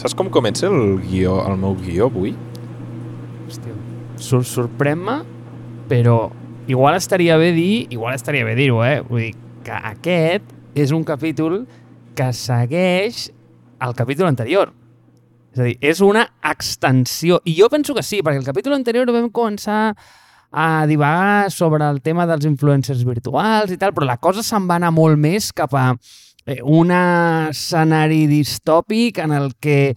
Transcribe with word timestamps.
Saps 0.00 0.14
com 0.16 0.30
comença 0.32 0.64
el 0.64 0.94
guió, 1.04 1.34
el 1.44 1.58
meu 1.60 1.74
guió 1.76 2.06
avui? 2.08 2.30
Hòstia, 3.44 3.74
sor 4.16 4.46
sorprèn-me, 4.48 5.18
però 5.90 6.30
igual 6.72 6.96
estaria 6.96 7.36
bé 7.36 7.50
dir, 7.52 7.84
igual 7.92 8.16
estaria 8.16 8.46
bé 8.48 8.54
dir-ho, 8.56 8.78
eh? 8.80 9.02
Vull 9.04 9.26
dir 9.26 9.34
que 9.66 9.76
aquest 9.90 10.54
és 10.72 10.94
un 10.96 11.04
capítol 11.04 11.66
que 12.16 12.30
segueix 12.32 13.26
el 13.84 13.92
capítol 13.98 14.30
anterior. 14.30 14.72
És 15.52 15.60
a 15.60 15.68
dir, 15.68 15.76
és 15.84 16.00
una 16.00 16.24
extensió. 16.48 17.42
I 17.44 17.58
jo 17.60 17.68
penso 17.68 17.92
que 17.92 18.06
sí, 18.06 18.22
perquè 18.24 18.40
el 18.40 18.48
capítol 18.48 18.78
anterior 18.78 19.12
vam 19.12 19.28
començar 19.28 19.82
a 20.50 20.86
divagar 20.88 21.52
sobre 21.52 21.84
el 21.84 22.00
tema 22.00 22.24
dels 22.24 22.48
influencers 22.48 23.04
virtuals 23.04 23.68
i 23.68 23.76
tal, 23.76 23.92
però 23.92 24.08
la 24.08 24.16
cosa 24.16 24.40
se'n 24.40 24.64
va 24.64 24.80
anar 24.80 24.94
molt 24.96 25.20
més 25.20 25.52
cap 25.52 25.76
a 25.76 25.90
un 26.62 26.90
escenari 26.94 28.24
distòpic 28.30 29.22
en 29.22 29.36
el 29.36 29.52
que 29.60 29.94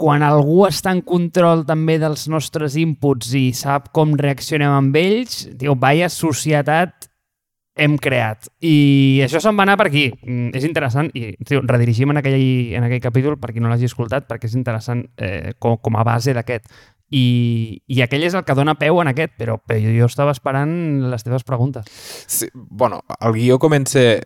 quan 0.00 0.24
algú 0.24 0.64
està 0.64 0.94
en 0.94 1.02
control 1.04 1.66
també 1.68 1.98
dels 2.00 2.24
nostres 2.32 2.78
inputs 2.80 3.34
i 3.36 3.50
sap 3.56 3.90
com 3.96 4.14
reaccionem 4.16 4.72
amb 4.72 4.96
ells, 4.96 5.44
diu, 5.60 5.76
vaya 5.76 6.08
societat 6.08 7.10
hem 7.80 7.96
creat. 8.00 8.48
I 8.64 9.20
això 9.24 9.40
se'n 9.42 9.56
va 9.56 9.64
anar 9.64 9.76
per 9.80 9.88
aquí. 9.88 10.06
Mm, 10.24 10.52
és 10.56 10.64
interessant 10.68 11.10
i 11.16 11.34
tio, 11.46 11.62
redirigim 11.64 12.12
en 12.12 12.20
aquell, 12.20 12.40
en 12.76 12.86
aquell 12.86 13.02
capítol 13.04 13.38
per 13.40 13.52
qui 13.52 13.62
no 13.62 13.70
l'hagi 13.70 13.88
escoltat 13.88 14.26
perquè 14.28 14.50
és 14.50 14.56
interessant 14.58 15.04
eh, 15.16 15.52
com, 15.58 15.78
com 15.80 16.00
a 16.00 16.04
base 16.06 16.34
d'aquest. 16.36 16.66
I, 17.10 17.80
I 17.90 18.02
aquell 18.04 18.24
és 18.26 18.36
el 18.38 18.44
que 18.46 18.54
dona 18.54 18.76
peu 18.78 19.00
en 19.02 19.10
aquest, 19.10 19.32
però, 19.38 19.56
però 19.58 19.80
jo 19.82 20.06
estava 20.06 20.34
esperant 20.36 20.74
les 21.10 21.26
teves 21.26 21.46
preguntes. 21.46 21.88
Sí, 22.30 22.50
bueno, 22.54 23.02
el 23.18 23.34
guió 23.34 23.58
comença 23.58 24.20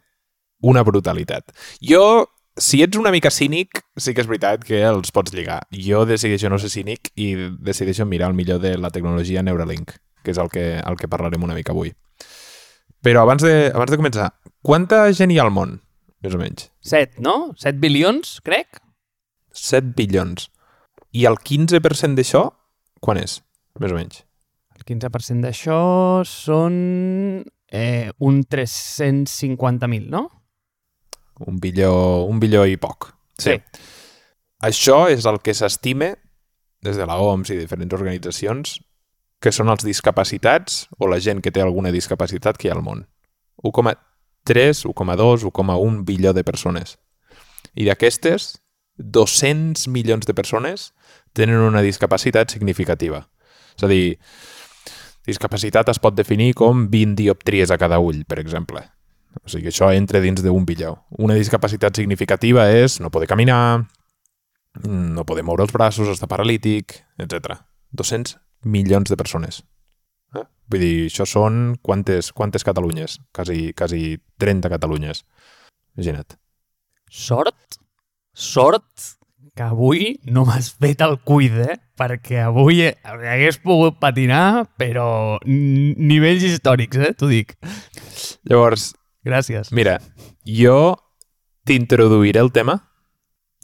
una 0.64 0.82
brutalitat. 0.86 1.52
Jo, 1.84 2.30
si 2.56 2.82
ets 2.84 2.96
una 2.96 3.12
mica 3.12 3.32
cínic, 3.34 3.82
sí 3.96 4.15
que 4.15 4.23
és 4.24 4.30
veritat 4.30 4.65
que 4.65 4.80
els 4.88 5.12
pots 5.15 5.34
lligar. 5.34 5.60
Jo 5.74 6.04
decideixo 6.09 6.51
no 6.51 6.59
ser 6.62 6.73
cínic 6.73 7.10
i 7.20 7.34
decideixo 7.60 8.07
mirar 8.09 8.30
el 8.32 8.38
millor 8.38 8.62
de 8.62 8.76
la 8.79 8.90
tecnologia 8.95 9.42
Neuralink, 9.42 9.96
que 10.24 10.32
és 10.32 10.40
el 10.40 10.51
que, 10.52 10.66
el 10.80 10.96
que 11.01 11.10
parlarem 11.10 11.45
una 11.45 11.57
mica 11.59 11.74
avui. 11.74 11.92
Però 13.04 13.24
abans 13.24 13.45
de, 13.45 13.70
abans 13.74 13.92
de 13.92 14.01
començar, 14.01 14.30
quanta 14.65 15.04
gent 15.12 15.35
hi 15.35 15.38
ha 15.38 15.45
al 15.45 15.52
món, 15.52 15.76
més 16.24 16.37
o 16.37 16.40
menys? 16.40 16.70
7, 16.88 17.20
no? 17.24 17.52
7 17.60 17.76
bilions, 17.82 18.38
crec? 18.46 18.80
7 19.52 19.92
bilions. 19.98 20.48
I 21.15 21.26
el 21.29 21.37
15% 21.37 22.16
d'això, 22.16 22.46
quan 23.04 23.20
és, 23.20 23.42
més 23.82 23.92
o 23.92 23.98
menys? 23.98 24.23
El 24.74 24.87
15% 24.88 25.45
d'això 25.45 25.76
són 26.26 26.79
eh, 27.68 28.09
un 28.24 28.40
350.000, 28.48 30.09
no? 30.09 30.24
Un 31.40 31.59
bilió, 31.60 32.24
un 32.24 32.38
bilió 32.40 32.65
i 32.66 32.77
poc. 32.79 33.10
Sí. 33.38 33.59
Això 34.63 35.04
és 35.10 35.27
el 35.27 35.41
que 35.43 35.54
s'estime 35.54 36.15
des 36.85 36.96
de 36.96 37.07
la 37.09 37.18
OMS 37.21 37.51
i 37.51 37.59
diferents 37.59 37.96
organitzacions 37.96 38.79
que 39.43 39.52
són 39.52 39.68
els 39.73 39.85
discapacitats 39.85 40.85
o 40.99 41.09
la 41.10 41.18
gent 41.21 41.43
que 41.45 41.52
té 41.52 41.60
alguna 41.60 41.93
discapacitat 41.93 42.57
que 42.57 42.68
hi 42.68 42.73
ha 42.73 42.76
al 42.79 42.85
món. 42.85 43.04
1,3, 43.65 44.85
1,2, 44.88 45.45
1,1 45.51 46.04
bilió 46.04 46.32
de 46.32 46.45
persones. 46.45 46.96
I 47.74 47.88
d'aquestes, 47.88 48.54
200 48.96 49.88
milions 49.88 50.26
de 50.26 50.35
persones 50.35 50.93
tenen 51.35 51.59
una 51.59 51.82
discapacitat 51.82 52.54
significativa. 52.54 53.24
És 53.74 53.85
a 53.85 53.91
dir, 53.91 54.19
discapacitat 55.26 55.91
es 55.91 55.98
pot 55.98 56.15
definir 56.15 56.52
com 56.54 56.87
20 56.93 57.19
dioptries 57.19 57.73
a 57.74 57.79
cada 57.80 57.98
ull, 57.98 58.23
per 58.29 58.38
exemple. 58.38 58.85
O 59.43 59.51
sigui, 59.51 59.71
això 59.73 59.90
entra 59.93 60.23
dins 60.23 60.43
d'un 60.45 60.66
bilió. 60.68 60.95
Una 61.18 61.37
discapacitat 61.38 61.96
significativa 61.96 62.68
és 62.71 63.01
no 63.02 63.10
poder 63.10 63.29
caminar, 63.30 63.85
no 64.84 65.25
poder 65.26 65.44
moure 65.47 65.65
els 65.66 65.72
braços, 65.75 66.10
estar 66.10 66.28
paralític, 66.31 67.00
etc. 67.19 67.59
200 67.93 68.38
milions 68.64 69.10
de 69.10 69.19
persones. 69.19 69.62
Eh? 70.34 70.44
Vull 70.70 70.84
dir, 70.86 70.94
això 71.10 71.26
són 71.28 71.76
quantes, 71.82 72.32
quantes 72.32 72.66
Catalunyes? 72.66 73.19
Quasi, 73.34 73.72
quasi 73.76 74.16
30 74.41 74.72
Catalunyes. 74.72 75.25
Imagina't. 75.97 76.38
Sort, 77.10 77.78
sort 78.34 79.14
que 79.54 79.62
avui 79.62 80.16
no 80.26 80.42
m'has 80.48 80.72
fet 80.82 81.04
el 81.06 81.20
cuid, 81.22 81.54
eh? 81.62 81.76
Perquè 81.94 82.41
avui 82.42 82.81
hagués 82.82 83.60
pogut 83.62 84.00
patinar, 84.03 84.66
però 84.81 85.38
nivells 85.47 86.42
històrics, 86.48 86.98
eh? 86.98 87.12
T'ho 87.14 87.31
dic. 87.31 87.54
Llavors, 88.50 88.91
Gràcies. 89.24 89.72
mira, 89.72 89.98
jo 90.44 90.96
t'introduiré 91.64 92.40
el 92.40 92.52
tema 92.52 92.78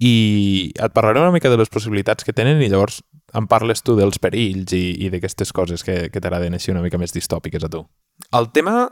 i 0.01 0.73
et 0.73 0.93
parlaré 0.97 1.21
una 1.21 1.33
mica 1.35 1.51
de 1.53 1.59
les 1.61 1.69
possibilitats 1.69 2.25
que 2.25 2.33
tenen 2.33 2.63
i 2.65 2.71
llavors 2.73 3.03
em 3.37 3.47
parles 3.47 3.85
tu 3.85 3.95
dels 3.99 4.19
perills 4.19 4.73
i, 4.73 4.85
i 5.05 5.11
d'aquestes 5.13 5.53
coses 5.53 5.85
que, 5.85 6.09
que 6.09 6.21
t'agraden 6.21 6.57
així 6.57 6.73
una 6.73 6.83
mica 6.83 6.99
més 6.99 7.13
distòpiques 7.13 7.65
a 7.67 7.71
tu. 7.71 7.85
El 8.37 8.49
tema, 8.57 8.89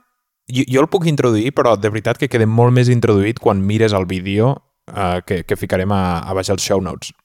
jo, 0.52 0.66
jo 0.68 0.84
el 0.84 0.90
puc 0.92 1.08
introduir, 1.08 1.54
però 1.56 1.74
de 1.80 1.90
veritat 1.90 2.20
que 2.20 2.28
queda 2.28 2.46
molt 2.46 2.76
més 2.76 2.92
introduït 2.92 3.40
quan 3.40 3.64
mires 3.64 3.96
el 3.96 4.06
vídeo 4.10 4.52
eh, 4.92 5.24
que, 5.26 5.42
que 5.48 5.56
ficarem 5.56 5.92
a, 5.96 6.20
a 6.20 6.36
baix 6.36 6.52
als 6.52 6.68
show 6.68 6.84
notes. 6.84 7.16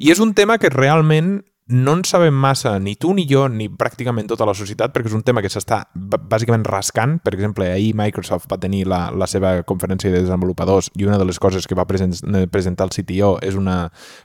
I 0.00 0.10
és 0.12 0.20
un 0.24 0.32
tema 0.34 0.58
que 0.58 0.72
realment 0.72 1.40
no 1.70 1.94
en 1.94 2.02
sabem 2.04 2.34
massa, 2.34 2.74
ni 2.82 2.96
tu 2.98 3.12
ni 3.14 3.24
jo, 3.30 3.44
ni 3.48 3.68
pràcticament 3.70 4.28
tota 4.28 4.46
la 4.48 4.54
societat, 4.58 4.92
perquè 4.92 5.08
és 5.08 5.16
un 5.16 5.22
tema 5.26 5.42
que 5.42 5.50
s'està 5.52 5.84
bàsicament 5.94 6.66
rascant. 6.66 7.18
Per 7.22 7.32
exemple, 7.36 7.68
ahir 7.70 7.94
Microsoft 7.98 8.50
va 8.50 8.58
tenir 8.60 8.84
la, 8.90 9.06
la 9.14 9.28
seva 9.30 9.54
conferència 9.66 10.10
de 10.10 10.24
desenvolupadors 10.24 10.90
i 10.98 11.06
una 11.06 11.18
de 11.20 11.28
les 11.30 11.38
coses 11.38 11.70
que 11.70 11.78
va 11.78 11.86
present, 11.86 12.14
presentar 12.50 12.90
el 12.90 12.94
CTO 12.94 13.36
és 13.46 13.58
una 13.58 13.84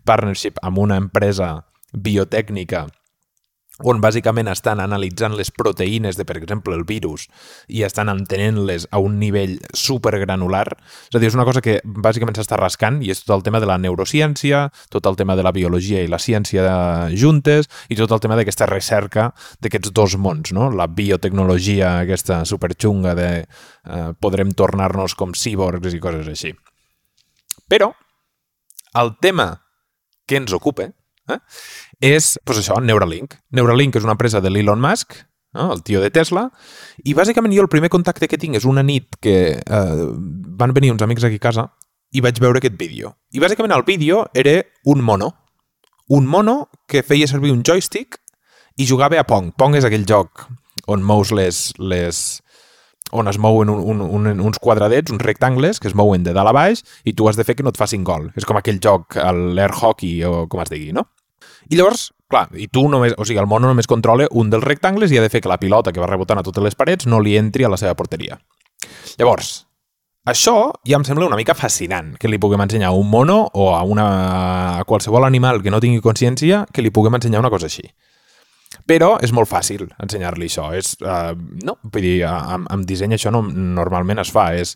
partnership 0.10 0.58
amb 0.66 0.82
una 0.82 0.98
empresa 1.02 1.56
biotècnica 1.94 2.88
on 3.84 4.00
bàsicament 4.00 4.48
estan 4.48 4.80
analitzant 4.80 5.36
les 5.36 5.50
proteïnes 5.52 6.16
de, 6.16 6.24
per 6.24 6.38
exemple, 6.40 6.76
el 6.78 6.86
virus 6.88 7.26
i 7.68 7.84
estan 7.84 8.08
entenent-les 8.12 8.88
a 8.92 9.02
un 9.04 9.18
nivell 9.20 9.58
supergranular. 9.76 10.70
És 11.10 11.18
a 11.18 11.20
dir, 11.20 11.28
és 11.28 11.36
una 11.36 11.48
cosa 11.48 11.64
que 11.66 11.82
bàsicament 11.84 12.38
s'està 12.40 12.60
rascant 12.62 13.02
i 13.04 13.12
és 13.12 13.26
tot 13.26 13.36
el 13.36 13.44
tema 13.44 13.60
de 13.60 13.68
la 13.68 13.78
neurociència, 13.82 14.70
tot 14.94 15.10
el 15.12 15.20
tema 15.20 15.36
de 15.36 15.44
la 15.44 15.52
biologia 15.56 16.06
i 16.06 16.12
la 16.12 16.22
ciència 16.22 16.64
juntes 17.12 17.68
i 17.90 18.00
tot 18.00 18.16
el 18.16 18.24
tema 18.24 18.40
d'aquesta 18.40 18.70
recerca 18.72 19.32
d'aquests 19.60 19.92
dos 19.92 20.16
mons, 20.16 20.54
no? 20.56 20.70
La 20.72 20.88
biotecnologia 20.88 21.98
aquesta 22.06 22.44
superxunga 22.48 23.16
de 23.18 23.30
eh, 23.44 24.10
podrem 24.20 24.56
tornar-nos 24.56 25.20
com 25.20 25.36
cíborgs 25.36 25.94
i 25.94 26.00
coses 26.00 26.32
així. 26.32 26.56
Però 27.68 27.92
el 28.96 29.18
tema 29.20 29.50
que 30.26 30.40
ens 30.40 30.54
ocupa 30.56 30.88
eh, 31.28 31.40
és, 32.02 32.36
doncs 32.46 32.62
això, 32.62 32.80
Neuralink. 32.82 33.38
Neuralink 33.56 33.96
és 33.96 34.06
una 34.06 34.16
empresa 34.16 34.42
de 34.42 34.52
l'Elon 34.52 34.82
Musk, 34.82 35.16
no? 35.56 35.72
el 35.74 35.82
tio 35.84 36.02
de 36.04 36.12
Tesla, 36.12 36.50
i 37.04 37.16
bàsicament 37.18 37.56
jo 37.56 37.64
el 37.64 37.72
primer 37.72 37.90
contacte 37.94 38.28
que 38.28 38.40
tinc 38.42 38.60
és 38.60 38.68
una 38.68 38.84
nit 38.84 39.18
que 39.24 39.38
eh, 39.58 40.06
van 40.60 40.76
venir 40.76 40.94
uns 40.94 41.06
amics 41.06 41.26
aquí 41.28 41.40
a 41.42 41.48
casa 41.48 41.70
i 42.16 42.22
vaig 42.24 42.40
veure 42.44 42.62
aquest 42.62 42.78
vídeo. 42.80 43.16
I 43.34 43.42
bàsicament 43.44 43.74
el 43.76 43.86
vídeo 43.88 44.26
era 44.34 44.62
un 44.86 45.02
mono. 45.04 45.34
Un 46.08 46.28
mono 46.30 46.70
que 46.88 47.02
feia 47.04 47.28
servir 47.28 47.52
un 47.52 47.64
joystick 47.66 48.20
i 48.78 48.86
jugava 48.86 49.20
a 49.20 49.26
Pong. 49.26 49.54
Pong 49.58 49.76
és 49.80 49.88
aquell 49.88 50.06
joc 50.08 50.46
on 50.92 51.02
mous 51.02 51.32
les, 51.34 51.72
les, 51.80 52.20
on 53.12 53.28
es 53.32 53.40
mouen 53.42 53.72
un, 53.72 53.82
un, 53.96 54.04
un, 54.06 54.42
uns 54.44 54.60
quadradets, 54.62 55.12
uns 55.12 55.24
rectangles, 55.24 55.80
que 55.80 55.90
es 55.90 55.96
mouen 55.98 56.24
de 56.24 56.36
dalt 56.36 56.52
a 56.52 56.56
baix, 56.56 56.84
i 57.06 57.16
tu 57.18 57.30
has 57.30 57.40
de 57.40 57.46
fer 57.48 57.56
que 57.58 57.66
no 57.66 57.74
et 57.74 57.80
facin 57.80 58.06
gol. 58.06 58.30
És 58.38 58.46
com 58.46 58.60
aquell 58.60 58.82
joc, 58.84 59.18
l'air 59.56 59.74
hockey, 59.74 60.20
o 60.28 60.46
com 60.52 60.62
es 60.62 60.72
digui, 60.74 60.94
no? 60.94 61.08
I 61.70 61.78
llavors, 61.80 62.10
clar, 62.30 62.48
i 62.58 62.68
tu 62.68 62.86
només, 62.90 63.16
o 63.18 63.26
sigui, 63.26 63.40
el 63.42 63.50
mono 63.50 63.70
només 63.70 63.90
controla 63.90 64.28
un 64.32 64.52
dels 64.54 64.66
rectangles 64.66 65.12
i 65.12 65.20
ha 65.20 65.24
de 65.24 65.32
fer 65.34 65.42
que 65.42 65.52
la 65.52 65.60
pilota 65.62 65.94
que 65.94 66.04
va 66.04 66.10
rebotant 66.10 66.42
a 66.42 66.46
totes 66.46 66.64
les 66.64 66.78
parets 66.78 67.08
no 67.10 67.22
li 67.22 67.38
entri 67.40 67.66
a 67.66 67.72
la 67.72 67.80
seva 67.82 67.96
porteria. 67.98 68.38
Llavors, 69.18 69.66
això 70.26 70.56
ja 70.88 70.98
em 70.98 71.06
sembla 71.06 71.28
una 71.30 71.38
mica 71.38 71.54
fascinant, 71.54 72.16
que 72.18 72.30
li 72.30 72.42
puguem 72.42 72.64
ensenyar 72.66 72.90
a 72.90 72.98
un 72.98 73.10
mono 73.10 73.44
o 73.54 73.70
a, 73.76 73.84
una, 73.86 74.08
a 74.80 74.84
qualsevol 74.90 75.26
animal 75.26 75.62
que 75.62 75.74
no 75.74 75.82
tingui 75.82 76.02
consciència 76.02 76.66
que 76.74 76.82
li 76.82 76.94
puguem 76.94 77.18
ensenyar 77.18 77.44
una 77.44 77.54
cosa 77.54 77.70
així. 77.70 77.86
Però 78.90 79.16
és 79.24 79.32
molt 79.34 79.50
fàcil 79.50 79.86
ensenyar-li 80.02 80.50
això. 80.50 80.68
És, 80.78 80.96
uh, 81.02 81.34
no, 81.66 81.78
vull 81.84 82.06
dir, 82.06 82.18
amb, 82.28 82.68
amb 82.74 82.86
disseny 82.90 83.16
això 83.16 83.32
no, 83.34 83.42
normalment 83.46 84.22
es 84.22 84.34
fa. 84.34 84.50
És 84.58 84.76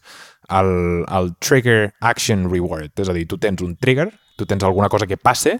el, 0.53 0.71
el 1.05 1.33
trigger 1.43 1.95
action 1.99 2.47
reward. 2.49 2.93
És 3.01 3.09
a 3.09 3.17
dir, 3.17 3.25
tu 3.29 3.37
tens 3.41 3.61
un 3.65 3.75
trigger, 3.77 4.07
tu 4.37 4.47
tens 4.49 4.63
alguna 4.63 4.89
cosa 4.89 5.09
que 5.09 5.17
passe, 5.17 5.57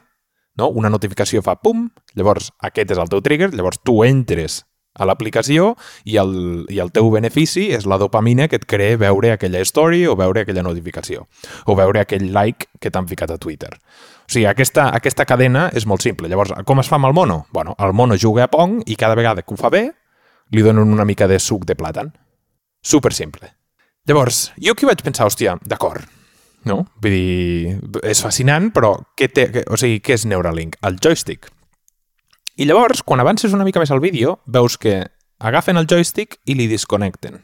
no? 0.60 0.70
una 0.70 0.92
notificació 0.92 1.44
fa 1.46 1.58
pum, 1.64 1.88
llavors 2.20 2.52
aquest 2.70 2.92
és 2.94 3.00
el 3.02 3.12
teu 3.12 3.24
trigger, 3.26 3.54
llavors 3.56 3.82
tu 3.84 4.02
entres 4.06 4.64
a 5.00 5.08
l'aplicació 5.08 5.74
i, 6.04 6.18
el, 6.20 6.66
i 6.70 6.80
el 6.84 6.92
teu 6.92 7.10
benefici 7.14 7.70
és 7.76 7.86
la 7.90 8.00
dopamina 8.02 8.50
que 8.52 8.60
et 8.60 8.66
crea 8.70 9.00
veure 9.00 9.32
aquella 9.34 9.62
story 9.66 10.04
o 10.10 10.16
veure 10.20 10.44
aquella 10.44 10.66
notificació 10.66 11.26
o 11.66 11.76
veure 11.80 12.04
aquell 12.04 12.30
like 12.36 12.68
que 12.82 12.92
t'han 12.92 13.08
ficat 13.08 13.32
a 13.32 13.40
Twitter. 13.40 13.72
O 13.72 14.30
sigui, 14.30 14.46
aquesta, 14.50 14.90
aquesta 14.96 15.26
cadena 15.26 15.70
és 15.74 15.88
molt 15.90 16.04
simple. 16.06 16.30
Llavors, 16.30 16.54
com 16.68 16.84
es 16.84 16.90
fa 16.92 17.00
amb 17.00 17.10
el 17.10 17.16
mono? 17.18 17.46
Bueno, 17.56 17.76
el 17.80 17.96
mono 17.98 18.18
juga 18.20 18.46
a 18.46 18.52
Pong 18.52 18.84
i 18.86 18.98
cada 19.00 19.18
vegada 19.18 19.42
que 19.42 19.56
ho 19.56 19.58
fa 19.58 19.72
bé 19.74 19.88
li 20.52 20.66
donen 20.66 20.92
una 20.92 21.06
mica 21.06 21.28
de 21.30 21.40
suc 21.40 21.66
de 21.66 21.78
plàtan. 21.80 22.12
Super 22.82 23.14
simple. 23.14 23.54
Llavors, 24.10 24.50
jo 24.58 24.74
aquí 24.74 24.88
vaig 24.90 25.04
pensar, 25.06 25.28
hòstia, 25.30 25.58
d'acord, 25.70 26.06
No? 26.68 26.84
Vull 27.04 27.14
dir, 27.14 27.78
és 28.04 28.22
fascinant, 28.24 28.70
però 28.76 28.96
què 29.18 29.30
té, 29.32 29.48
què, 29.54 29.64
o 29.72 29.78
sigui, 29.80 30.02
què 30.04 30.18
és 30.18 30.26
Neuralink? 30.28 30.76
El 30.86 31.00
joystick. 31.04 31.48
I 32.60 32.68
llavors, 32.68 33.04
quan 33.08 33.22
avances 33.24 33.54
una 33.56 33.64
mica 33.64 33.80
més 33.80 33.92
al 33.96 34.02
vídeo, 34.04 34.40
veus 34.46 34.76
que 34.78 35.06
agafen 35.40 35.80
el 35.80 35.88
joystick 35.88 36.42
i 36.46 36.58
li 36.60 36.68
disconnecten. 36.68 37.40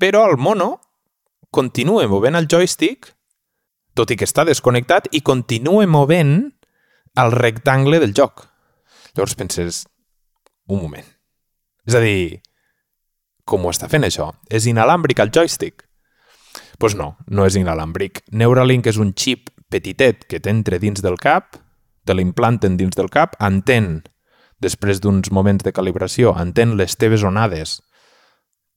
Però 0.00 0.24
el 0.26 0.36
mono 0.40 0.80
continua 1.54 2.08
movent 2.10 2.38
el 2.38 2.48
joystick, 2.50 3.12
tot 3.94 4.10
i 4.10 4.16
que 4.18 4.26
està 4.26 4.44
desconnectat, 4.46 5.06
i 5.14 5.22
continua 5.22 5.86
movent 5.86 6.50
el 7.20 7.32
rectangle 7.34 8.00
del 8.02 8.14
joc. 8.16 8.46
Llavors 9.14 9.36
penses, 9.38 9.84
un 10.70 10.82
moment. 10.82 11.06
És 11.86 11.96
a 11.98 12.02
dir, 12.02 12.40
com 13.44 13.64
ho 13.66 13.70
està 13.74 13.90
fent 13.90 14.06
això? 14.06 14.30
És 14.50 14.66
inalàmbric 14.70 15.22
el 15.22 15.32
joystick? 15.34 15.86
Pues 16.80 16.94
no, 16.96 17.18
no 17.28 17.44
és 17.44 17.58
inalàmbric. 17.60 18.22
Neuralink 18.32 18.86
és 18.88 18.96
un 18.96 19.10
xip 19.12 19.50
petitet 19.68 20.22
que 20.24 20.38
t'entra 20.40 20.78
dins 20.80 21.02
del 21.04 21.18
cap, 21.20 21.58
te 22.08 22.14
l'implanten 22.16 22.78
dins 22.80 22.96
del 22.96 23.10
cap, 23.12 23.34
entén, 23.44 23.98
després 24.64 25.02
d'uns 25.04 25.28
moments 25.28 25.60
de 25.60 25.74
calibració, 25.76 26.32
entén 26.40 26.78
les 26.80 26.96
teves 26.96 27.20
onades 27.20 27.82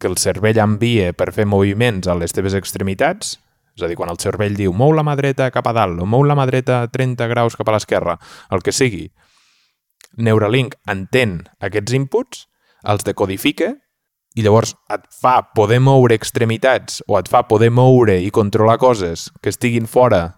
que 0.04 0.10
el 0.12 0.18
cervell 0.20 0.60
envia 0.60 1.14
per 1.16 1.32
fer 1.32 1.46
moviments 1.48 2.10
a 2.12 2.18
les 2.20 2.36
teves 2.36 2.58
extremitats, 2.60 3.38
és 3.72 3.86
a 3.86 3.88
dir, 3.88 3.96
quan 3.96 4.12
el 4.12 4.20
cervell 4.20 4.60
diu 4.60 4.76
mou 4.76 4.92
la 4.92 5.06
mà 5.08 5.16
dreta 5.16 5.48
cap 5.56 5.72
a 5.72 5.74
dalt 5.74 6.04
o 6.04 6.06
mou 6.06 6.28
la 6.28 6.36
mà 6.36 6.44
dreta 6.50 6.82
30 6.92 7.30
graus 7.32 7.56
cap 7.56 7.72
a 7.72 7.78
l'esquerra, 7.78 8.18
el 8.52 8.68
que 8.68 8.76
sigui, 8.76 9.08
Neuralink 10.20 10.76
entén 10.92 11.40
aquests 11.64 11.96
inputs, 11.96 12.50
els 12.84 13.08
decodifica 13.08 13.78
i 14.34 14.42
llavors 14.42 14.74
et 14.94 15.04
fa 15.14 15.36
poder 15.54 15.80
moure 15.84 16.16
extremitats 16.18 17.04
o 17.08 17.18
et 17.20 17.30
fa 17.30 17.44
poder 17.50 17.70
moure 17.72 18.16
i 18.22 18.32
controlar 18.34 18.80
coses 18.82 19.30
que 19.42 19.54
estiguin 19.54 19.86
fora, 19.88 20.34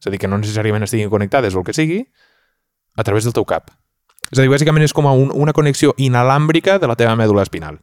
és 0.00 0.08
a 0.08 0.12
dir, 0.14 0.20
que 0.22 0.30
no 0.30 0.38
necessàriament 0.40 0.86
estiguin 0.86 1.10
connectades 1.12 1.54
o 1.54 1.60
el 1.60 1.66
que 1.66 1.76
sigui, 1.76 2.00
a 2.96 3.04
través 3.04 3.28
del 3.28 3.36
teu 3.36 3.44
cap. 3.48 3.70
És 4.32 4.38
a 4.38 4.42
dir, 4.42 4.50
bàsicament 4.52 4.84
és 4.84 4.94
com 4.96 5.06
un, 5.10 5.30
una 5.34 5.54
connexió 5.56 5.94
inalàmbrica 5.96 6.78
de 6.80 6.88
la 6.88 6.96
teva 6.96 7.16
mèdula 7.16 7.44
espinal. 7.46 7.78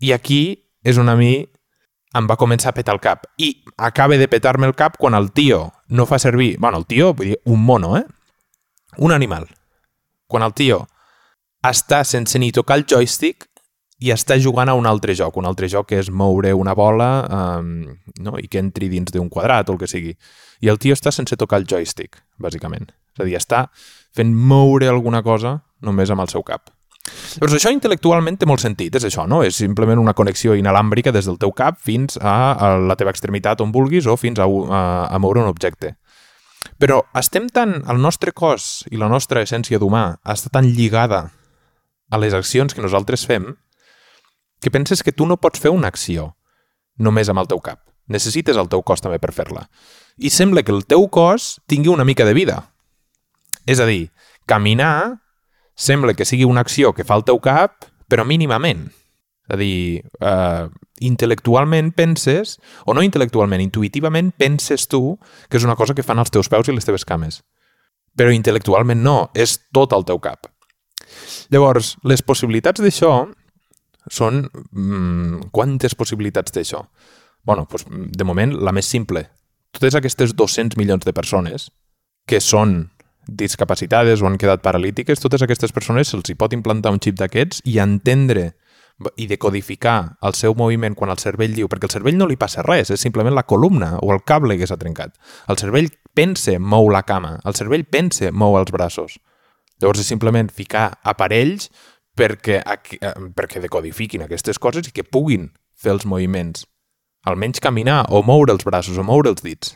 I 0.00 0.12
aquí 0.12 0.42
és 0.84 1.00
on 1.00 1.08
a 1.08 1.16
mi 1.16 1.34
em 2.14 2.28
va 2.30 2.38
començar 2.38 2.70
a 2.70 2.76
petar 2.76 2.94
el 2.94 3.02
cap. 3.02 3.26
I 3.38 3.64
acaba 3.76 4.18
de 4.20 4.28
petar-me 4.30 4.68
el 4.68 4.76
cap 4.78 4.98
quan 5.00 5.16
el 5.18 5.32
tio 5.32 5.72
no 5.88 6.06
fa 6.06 6.18
servir... 6.18 6.56
bueno, 6.58 6.78
el 6.78 6.86
tio, 6.86 7.12
vull 7.14 7.32
dir, 7.32 7.40
un 7.44 7.64
mono, 7.64 7.96
eh? 7.98 8.04
Un 8.98 9.12
animal. 9.12 9.48
Quan 10.28 10.44
el 10.46 10.54
tio 10.54 10.84
està 11.64 12.04
sense 12.04 12.38
ni 12.38 12.52
tocar 12.52 12.78
el 12.78 12.86
joystick 12.86 13.48
i 14.02 14.10
està 14.10 14.36
jugant 14.42 14.68
a 14.68 14.74
un 14.74 14.86
altre 14.90 15.14
joc, 15.14 15.36
un 15.38 15.46
altre 15.46 15.68
joc 15.70 15.92
que 15.92 16.00
és 16.02 16.10
moure 16.10 16.52
una 16.56 16.74
bola 16.74 17.08
um, 17.30 17.68
no? 18.20 18.36
i 18.42 18.48
que 18.50 18.58
entri 18.62 18.90
dins 18.90 19.14
d'un 19.14 19.30
quadrat 19.30 19.68
o 19.70 19.74
el 19.74 19.80
que 19.80 19.90
sigui. 19.90 20.14
I 20.64 20.70
el 20.72 20.80
tio 20.82 20.96
està 20.96 21.12
sense 21.14 21.38
tocar 21.38 21.62
el 21.62 21.68
joystick, 21.70 22.18
bàsicament. 22.42 22.90
És 23.14 23.22
a 23.22 23.28
dir, 23.28 23.36
està 23.38 23.66
fent 24.14 24.34
moure 24.34 24.88
alguna 24.90 25.22
cosa 25.22 25.60
només 25.84 26.10
amb 26.10 26.24
el 26.24 26.32
seu 26.32 26.42
cap. 26.46 26.72
Llavors, 27.36 27.58
això 27.58 27.70
intel·lectualment 27.74 28.38
té 28.40 28.46
molt 28.48 28.62
sentit, 28.62 28.94
és 28.96 29.04
això, 29.04 29.26
no? 29.28 29.42
És 29.44 29.58
simplement 29.60 30.00
una 30.00 30.14
connexió 30.16 30.54
inalàmbrica 30.56 31.12
des 31.12 31.28
del 31.28 31.36
teu 31.38 31.52
cap 31.52 31.76
fins 31.76 32.16
a, 32.16 32.54
a 32.54 32.70
la 32.80 32.96
teva 32.96 33.12
extremitat 33.12 33.60
on 33.60 33.74
vulguis 33.74 34.08
o 34.08 34.16
fins 34.16 34.40
a, 34.40 34.46
a, 34.48 34.80
a 35.12 35.20
moure 35.20 35.42
un 35.42 35.50
objecte. 35.50 35.94
Però 36.80 37.02
estem 37.20 37.50
tan... 37.52 37.82
El 37.90 38.00
nostre 38.00 38.32
cos 38.32 38.86
i 38.90 38.98
la 38.98 39.10
nostra 39.12 39.44
essència 39.44 39.78
d'humà 39.78 40.06
està 40.24 40.50
tan 40.54 40.70
lligada 40.72 41.26
a 42.10 42.20
les 42.20 42.34
accions 42.34 42.72
que 42.72 42.82
nosaltres 42.82 43.26
fem 43.28 43.52
que 44.64 44.72
penses 44.72 45.02
que 45.04 45.12
tu 45.12 45.26
no 45.28 45.36
pots 45.36 45.60
fer 45.60 45.68
una 45.74 45.90
acció 45.92 46.30
només 46.96 47.28
amb 47.28 47.42
el 47.42 47.50
teu 47.50 47.60
cap. 47.60 47.82
Necessites 48.08 48.56
el 48.56 48.70
teu 48.72 48.80
cos 48.80 49.02
també 49.04 49.18
per 49.20 49.34
fer-la. 49.36 49.66
I 50.16 50.30
sembla 50.32 50.62
que 50.64 50.72
el 50.72 50.86
teu 50.88 51.04
cos 51.12 51.58
tingui 51.68 51.92
una 51.92 52.06
mica 52.08 52.24
de 52.24 52.32
vida. 52.32 52.56
És 53.68 53.80
a 53.80 53.88
dir, 53.88 54.08
caminar 54.48 55.20
sembla 55.76 56.14
que 56.14 56.24
sigui 56.24 56.48
una 56.48 56.62
acció 56.64 56.94
que 56.96 57.04
fa 57.04 57.18
el 57.18 57.26
teu 57.28 57.40
cap, 57.44 57.84
però 58.08 58.24
mínimament. 58.24 58.86
És 59.44 59.52
a 59.52 59.60
dir, 59.60 60.00
uh, 60.24 60.72
intel·lectualment 61.04 61.92
penses, 61.92 62.56
o 62.88 62.96
no 62.96 63.04
intel·lectualment, 63.04 63.60
intuïtivament 63.60 64.32
penses 64.40 64.88
tu 64.88 65.18
que 65.50 65.60
és 65.60 65.68
una 65.68 65.76
cosa 65.76 65.92
que 65.92 66.06
fan 66.06 66.22
els 66.22 66.32
teus 66.32 66.48
peus 66.48 66.72
i 66.72 66.76
les 66.76 66.88
teves 66.88 67.04
cames. 67.04 67.42
Però 68.16 68.32
intel·lectualment 68.32 69.04
no, 69.04 69.28
és 69.34 69.58
tot 69.74 69.92
el 69.92 70.08
teu 70.08 70.22
cap. 70.24 70.48
Llavors, 71.52 71.98
les 72.08 72.24
possibilitats 72.24 72.80
d'això 72.80 73.26
són... 74.10 74.48
Mm, 74.72 75.50
quantes 75.54 75.94
possibilitats 75.94 76.52
té 76.52 76.64
això? 76.64 76.84
bueno, 77.44 77.68
doncs, 77.70 77.86
de 77.88 78.24
moment, 78.24 78.56
la 78.56 78.72
més 78.72 78.88
simple. 78.88 79.28
Totes 79.74 79.94
aquestes 79.94 80.34
200 80.34 80.78
milions 80.80 81.04
de 81.04 81.12
persones 81.12 81.70
que 82.26 82.40
són 82.40 82.90
discapacitades 83.28 84.22
o 84.22 84.28
han 84.28 84.38
quedat 84.40 84.62
paralítiques, 84.64 85.20
totes 85.20 85.44
aquestes 85.44 85.72
persones 85.72 86.10
se'ls 86.10 86.28
hi 86.28 86.36
pot 86.40 86.52
implantar 86.56 86.92
un 86.92 87.00
xip 87.00 87.16
d'aquests 87.20 87.62
i 87.68 87.78
entendre 87.80 88.52
i 89.18 89.26
decodificar 89.26 90.16
el 90.22 90.36
seu 90.38 90.54
moviment 90.54 90.94
quan 90.94 91.10
el 91.10 91.18
cervell 91.18 91.54
diu, 91.56 91.68
perquè 91.68 91.88
el 91.88 91.94
cervell 91.96 92.16
no 92.16 92.28
li 92.30 92.38
passa 92.38 92.62
res, 92.62 92.92
és 92.94 93.00
simplement 93.00 93.34
la 93.34 93.42
columna 93.42 93.96
o 94.00 94.12
el 94.14 94.22
cable 94.24 94.56
que 94.56 94.68
s'ha 94.70 94.78
trencat. 94.78 95.16
El 95.50 95.58
cervell 95.58 95.90
pensa, 96.14 96.54
mou 96.60 96.88
la 96.92 97.02
cama, 97.02 97.40
el 97.44 97.56
cervell 97.58 97.84
pensa, 97.84 98.30
mou 98.30 98.56
els 98.60 98.70
braços. 98.72 99.18
Llavors 99.82 100.04
és 100.04 100.08
simplement 100.08 100.48
ficar 100.48 101.00
aparells 101.02 101.72
perquè, 102.16 102.60
eh, 102.64 103.14
perquè 103.34 103.62
decodifiquin 103.62 104.24
aquestes 104.24 104.58
coses 104.58 104.88
i 104.88 104.94
que 104.94 105.04
puguin 105.04 105.50
fer 105.74 105.92
els 105.94 106.06
moviments. 106.06 106.66
Almenys 107.24 107.60
caminar 107.60 108.04
o 108.10 108.22
moure 108.22 108.52
els 108.52 108.64
braços 108.64 108.98
o 108.98 109.04
moure 109.06 109.32
els 109.32 109.42
dits. 109.42 109.74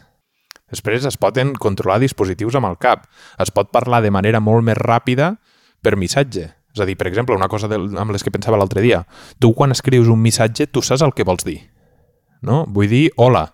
Després 0.68 1.06
es 1.08 1.16
poden 1.16 1.54
controlar 1.56 1.98
dispositius 2.02 2.58
amb 2.58 2.68
el 2.68 2.76
cap. 2.76 3.06
Es 3.40 3.50
pot 3.50 3.70
parlar 3.72 4.02
de 4.04 4.12
manera 4.12 4.40
molt 4.40 4.64
més 4.66 4.76
ràpida 4.76 5.36
per 5.82 5.96
missatge. 5.96 6.50
És 6.74 6.82
a 6.82 6.86
dir, 6.86 6.98
per 7.00 7.08
exemple, 7.08 7.34
una 7.34 7.48
cosa 7.48 7.70
de, 7.70 7.78
amb 7.80 8.12
les 8.12 8.22
que 8.22 8.30
pensava 8.30 8.58
l'altre 8.60 8.84
dia. 8.84 9.02
Tu 9.40 9.50
quan 9.56 9.72
escrius 9.72 10.10
un 10.12 10.20
missatge, 10.20 10.68
tu 10.68 10.84
saps 10.84 11.02
el 11.02 11.14
que 11.16 11.24
vols 11.24 11.46
dir. 11.46 11.62
No? 12.44 12.66
Vull 12.68 12.90
dir 12.92 13.06
hola. 13.16 13.46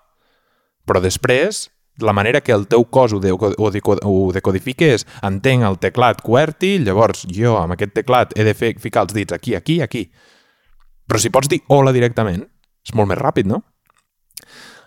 Però 0.84 1.00
després 1.00 1.68
la 1.98 2.12
manera 2.12 2.40
que 2.40 2.52
el 2.52 2.66
teu 2.66 2.84
cos 2.90 3.12
ho, 3.12 3.20
de, 3.20 3.32
ho, 3.32 3.70
de, 3.70 3.82
ho 3.84 4.14
decodifica 4.34 4.88
és 4.96 5.06
entenc 5.22 5.66
el 5.66 5.78
teclat 5.82 6.22
QWERTY, 6.24 6.78
llavors 6.86 7.26
jo 7.30 7.54
amb 7.60 7.76
aquest 7.76 7.94
teclat 7.94 8.34
he 8.38 8.46
de 8.46 8.54
fer, 8.54 8.74
ficar 8.82 9.06
els 9.06 9.14
dits 9.14 9.36
aquí, 9.36 9.54
aquí, 9.54 9.80
aquí. 9.84 10.08
Però 11.06 11.20
si 11.20 11.30
pots 11.30 11.50
dir 11.52 11.60
hola 11.68 11.92
directament, 11.94 12.42
és 12.84 12.94
molt 12.96 13.12
més 13.12 13.20
ràpid, 13.20 13.46
no? 13.46 13.62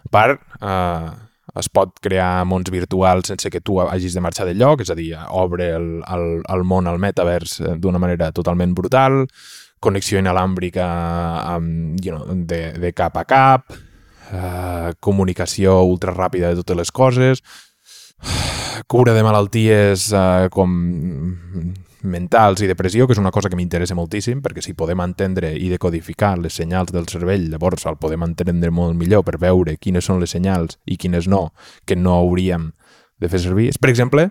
A 0.07 0.11
part, 0.11 0.43
eh, 0.61 1.09
es 1.57 1.69
pot 1.73 1.95
crear 2.03 2.45
mons 2.45 2.69
virtuals 2.71 3.31
sense 3.31 3.49
que 3.49 3.61
tu 3.61 3.79
hagis 3.81 4.13
de 4.13 4.23
marxar 4.23 4.47
de 4.47 4.55
lloc, 4.57 4.83
és 4.83 4.91
a 4.91 4.97
dir, 4.97 5.13
obre 5.29 5.71
el, 5.77 5.89
el, 6.03 6.27
el 6.43 6.63
món 6.67 6.87
al 6.87 6.99
metavers 7.01 7.59
eh, 7.61 7.75
d'una 7.79 8.01
manera 8.01 8.31
totalment 8.35 8.75
brutal, 8.77 9.25
connexió 9.79 10.19
inalàmbrica 10.19 10.85
amb, 11.55 11.99
you 12.03 12.13
know, 12.13 12.25
de, 12.49 12.73
de 12.81 12.93
cap 12.97 13.17
a 13.17 13.25
cap, 13.29 13.71
eh, 14.31 14.93
comunicació 14.99 15.81
ultra 15.87 16.13
ràpida 16.15 16.51
de 16.51 16.61
totes 16.61 16.77
les 16.77 16.91
coses, 16.91 17.43
cura 18.87 19.13
de 19.13 19.23
malalties 19.25 20.11
eh, 20.13 20.47
com 20.53 20.73
mentals 22.07 22.61
i 22.61 22.69
depressió, 22.69 23.07
que 23.07 23.15
és 23.15 23.21
una 23.21 23.33
cosa 23.33 23.49
que 23.49 23.57
m'interessa 23.59 23.95
moltíssim, 23.97 24.41
perquè 24.45 24.61
si 24.63 24.75
podem 24.77 25.01
entendre 25.03 25.51
i 25.57 25.69
decodificar 25.71 26.35
les 26.39 26.55
senyals 26.55 26.93
del 26.95 27.07
cervell, 27.09 27.49
llavors 27.51 27.85
el 27.89 27.97
podem 27.99 28.23
entendre 28.23 28.71
molt 28.71 28.95
millor 28.97 29.25
per 29.27 29.37
veure 29.41 29.77
quines 29.81 30.05
són 30.05 30.21
les 30.21 30.33
senyals 30.35 30.77
i 30.85 30.97
quines 30.97 31.27
no, 31.27 31.51
que 31.85 31.97
no 31.97 32.15
hauríem 32.21 32.71
de 33.19 33.29
fer 33.29 33.41
servir. 33.43 33.71
És, 33.73 33.81
per 33.81 33.91
exemple, 33.91 34.29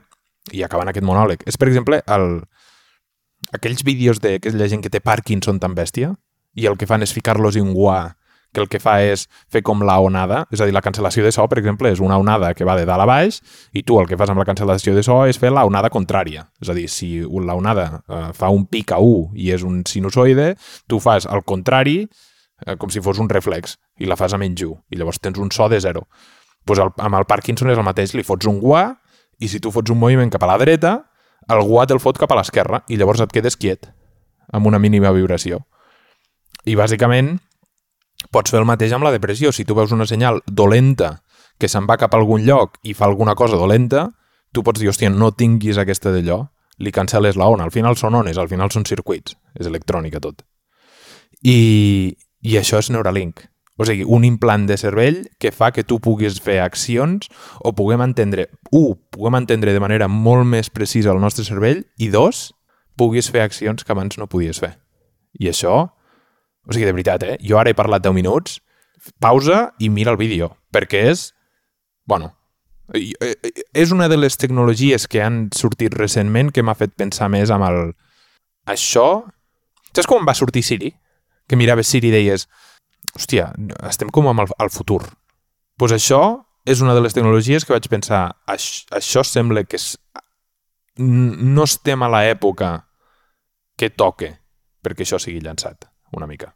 i 0.54 0.62
acabant 0.62 0.88
aquest 0.90 1.06
monòleg, 1.06 1.42
és, 1.46 1.58
per 1.58 1.68
exemple, 1.68 2.00
el, 2.06 2.40
aquells 3.52 3.82
vídeos 3.84 4.22
de 4.22 4.38
que 4.40 4.54
la 4.54 4.70
gent 4.70 4.84
que 4.84 4.92
té 4.92 5.02
Parkinson 5.02 5.60
tan 5.60 5.74
bèstia 5.74 6.14
i 6.56 6.70
el 6.70 6.78
que 6.78 6.88
fan 6.88 7.04
és 7.04 7.12
ficar-los 7.12 7.58
en 7.60 7.74
guà 7.76 8.16
que 8.56 8.62
el 8.64 8.70
que 8.72 8.80
fa 8.80 8.96
és 9.04 9.26
fer 9.52 9.60
com 9.60 9.82
la 9.84 9.98
onada, 10.00 10.46
és 10.48 10.62
a 10.64 10.66
dir, 10.68 10.72
la 10.72 10.80
cancel·lació 10.84 11.20
de 11.26 11.32
so, 11.34 11.44
per 11.52 11.58
exemple, 11.60 11.90
és 11.92 12.00
una 12.00 12.16
onada 12.16 12.54
que 12.56 12.64
va 12.64 12.76
de 12.78 12.86
dalt 12.88 13.04
a 13.04 13.08
baix 13.08 13.42
i 13.76 13.82
tu 13.84 13.98
el 14.00 14.08
que 14.08 14.16
fas 14.16 14.32
amb 14.32 14.40
la 14.40 14.46
cancel·lació 14.48 14.94
de 14.96 15.04
so 15.04 15.18
és 15.28 15.36
fer 15.36 15.52
la 15.52 15.66
onada 15.68 15.90
contrària. 15.92 16.46
És 16.64 16.72
a 16.72 16.76
dir, 16.76 16.86
si 16.88 17.20
la 17.20 17.56
onada 17.58 17.86
eh, 18.00 18.22
fa 18.36 18.48
un 18.48 18.64
pic 18.72 18.94
a 18.96 19.02
1 19.04 19.36
i 19.36 19.52
és 19.52 19.66
un 19.66 19.82
sinusoide, 19.84 20.54
tu 20.88 21.02
fas 21.04 21.28
el 21.28 21.44
contrari 21.44 21.98
eh, 22.06 22.76
com 22.80 22.88
si 22.88 23.04
fos 23.04 23.20
un 23.20 23.28
reflex 23.28 23.76
i 24.00 24.08
la 24.08 24.16
fas 24.16 24.32
a 24.32 24.40
menys 24.40 24.64
1 24.64 24.72
i 24.88 25.00
llavors 25.00 25.20
tens 25.20 25.38
un 25.38 25.52
so 25.52 25.68
de 25.68 25.80
0. 25.84 26.06
Pues 26.64 26.80
el, 26.80 26.94
amb 26.96 27.20
el 27.20 27.28
Parkinson 27.28 27.70
és 27.70 27.78
el 27.78 27.84
mateix, 27.86 28.16
li 28.16 28.24
fots 28.24 28.48
un 28.48 28.56
guà 28.62 28.88
i 29.38 29.52
si 29.52 29.60
tu 29.60 29.70
fots 29.70 29.92
un 29.92 30.00
moviment 30.00 30.32
cap 30.32 30.42
a 30.42 30.50
la 30.54 30.56
dreta, 30.64 30.96
el 31.52 31.60
guà 31.68 31.84
te'l 31.86 32.00
fot 32.00 32.16
cap 32.18 32.32
a 32.32 32.40
l'esquerra 32.40 32.80
i 32.88 32.96
llavors 32.96 33.20
et 33.20 33.36
quedes 33.36 33.60
quiet 33.60 33.92
amb 34.56 34.66
una 34.66 34.80
mínima 34.80 35.12
vibració. 35.12 35.60
I 36.66 36.74
bàsicament 36.74 37.36
Pots 38.32 38.52
fer 38.52 38.60
el 38.60 38.68
mateix 38.68 38.92
amb 38.96 39.06
la 39.06 39.12
depressió. 39.14 39.52
Si 39.52 39.64
tu 39.64 39.76
veus 39.76 39.92
una 39.94 40.06
senyal 40.06 40.42
dolenta 40.46 41.20
que 41.58 41.68
se'n 41.68 41.86
va 41.88 41.98
cap 42.00 42.14
a 42.14 42.20
algun 42.20 42.44
lloc 42.44 42.76
i 42.84 42.94
fa 42.94 43.06
alguna 43.06 43.34
cosa 43.34 43.56
dolenta, 43.56 44.10
tu 44.52 44.62
pots 44.66 44.80
dir, 44.80 44.90
hòstia, 44.90 45.10
no 45.10 45.32
tinguis 45.32 45.78
aquesta 45.78 46.12
d'allò, 46.12 46.42
li 46.78 46.92
cancel·les 46.92 47.38
la 47.40 47.48
ona. 47.52 47.64
Al 47.64 47.74
final 47.74 47.96
són 47.96 48.18
ones, 48.18 48.38
al 48.38 48.50
final 48.52 48.72
són 48.72 48.86
circuits. 48.88 49.36
És 49.56 49.68
electrònica 49.68 50.20
tot. 50.20 50.44
I, 51.42 52.16
i 52.42 52.58
això 52.60 52.80
és 52.82 52.90
Neuralink. 52.92 53.46
O 53.76 53.84
sigui, 53.84 54.06
un 54.08 54.24
implant 54.24 54.64
de 54.68 54.78
cervell 54.80 55.26
que 55.40 55.52
fa 55.52 55.68
que 55.72 55.84
tu 55.84 55.98
puguis 56.00 56.38
fer 56.40 56.62
accions 56.64 57.28
o 57.60 57.74
puguem 57.76 58.00
entendre, 58.00 58.48
un, 58.72 58.94
puguem 59.12 59.36
entendre 59.36 59.74
de 59.76 59.82
manera 59.84 60.08
molt 60.08 60.48
més 60.48 60.70
precisa 60.72 61.12
el 61.12 61.20
nostre 61.20 61.44
cervell 61.44 61.82
i 62.00 62.08
dos, 62.08 62.54
puguis 62.96 63.28
fer 63.28 63.44
accions 63.44 63.84
que 63.84 63.92
abans 63.92 64.16
no 64.16 64.30
podies 64.32 64.62
fer. 64.64 64.78
I 65.36 65.50
això, 65.52 65.90
o 66.66 66.74
sigui, 66.74 66.86
de 66.86 66.94
veritat, 66.94 67.22
eh? 67.26 67.36
Jo 67.42 67.60
ara 67.60 67.72
he 67.72 67.78
parlat 67.78 68.04
10 68.04 68.16
minuts, 68.16 68.60
pausa 69.22 69.70
i 69.78 69.90
mira 69.92 70.12
el 70.12 70.20
vídeo, 70.20 70.50
perquè 70.74 71.06
és, 71.12 71.30
bueno, 72.06 72.32
és 72.92 73.92
una 73.94 74.08
de 74.08 74.18
les 74.18 74.36
tecnologies 74.38 75.08
que 75.10 75.22
han 75.22 75.48
sortit 75.54 75.94
recentment 75.94 76.52
que 76.54 76.62
m'ha 76.62 76.76
fet 76.78 76.94
pensar 76.98 77.30
més 77.32 77.50
amb 77.50 77.66
el... 77.70 77.80
Això... 78.70 79.24
Saps 79.96 80.08
com 80.10 80.26
va 80.28 80.34
sortir 80.36 80.60
Siri? 80.66 80.90
Que 81.48 81.56
miraves 81.56 81.88
Siri 81.88 82.10
i 82.10 82.14
deies 82.14 82.44
hòstia, 83.16 83.50
estem 83.88 84.10
com 84.12 84.28
amb 84.30 84.44
el, 84.44 84.52
el 84.60 84.72
futur. 84.72 85.02
Doncs 85.02 85.78
pues 85.80 85.94
això 85.96 86.20
és 86.66 86.82
una 86.82 86.94
de 86.96 87.02
les 87.04 87.14
tecnologies 87.14 87.64
que 87.64 87.74
vaig 87.74 87.88
pensar, 87.88 88.22
això, 88.48 89.22
sembla 89.24 89.64
que 89.68 89.78
és, 89.78 89.94
no 90.98 91.66
estem 91.66 92.02
a 92.02 92.08
l'època 92.12 92.70
que 93.76 93.92
toque 93.92 94.32
perquè 94.82 95.04
això 95.04 95.20
sigui 95.20 95.42
llançat, 95.44 95.84
una 96.12 96.26
mica. 96.26 96.54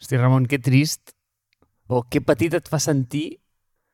Hosti, 0.00 0.16
Ramon, 0.16 0.46
que 0.46 0.58
trist 0.58 1.12
o 1.86 2.02
que 2.08 2.20
petit 2.20 2.54
et 2.56 2.68
fa 2.68 2.80
sentir 2.82 3.40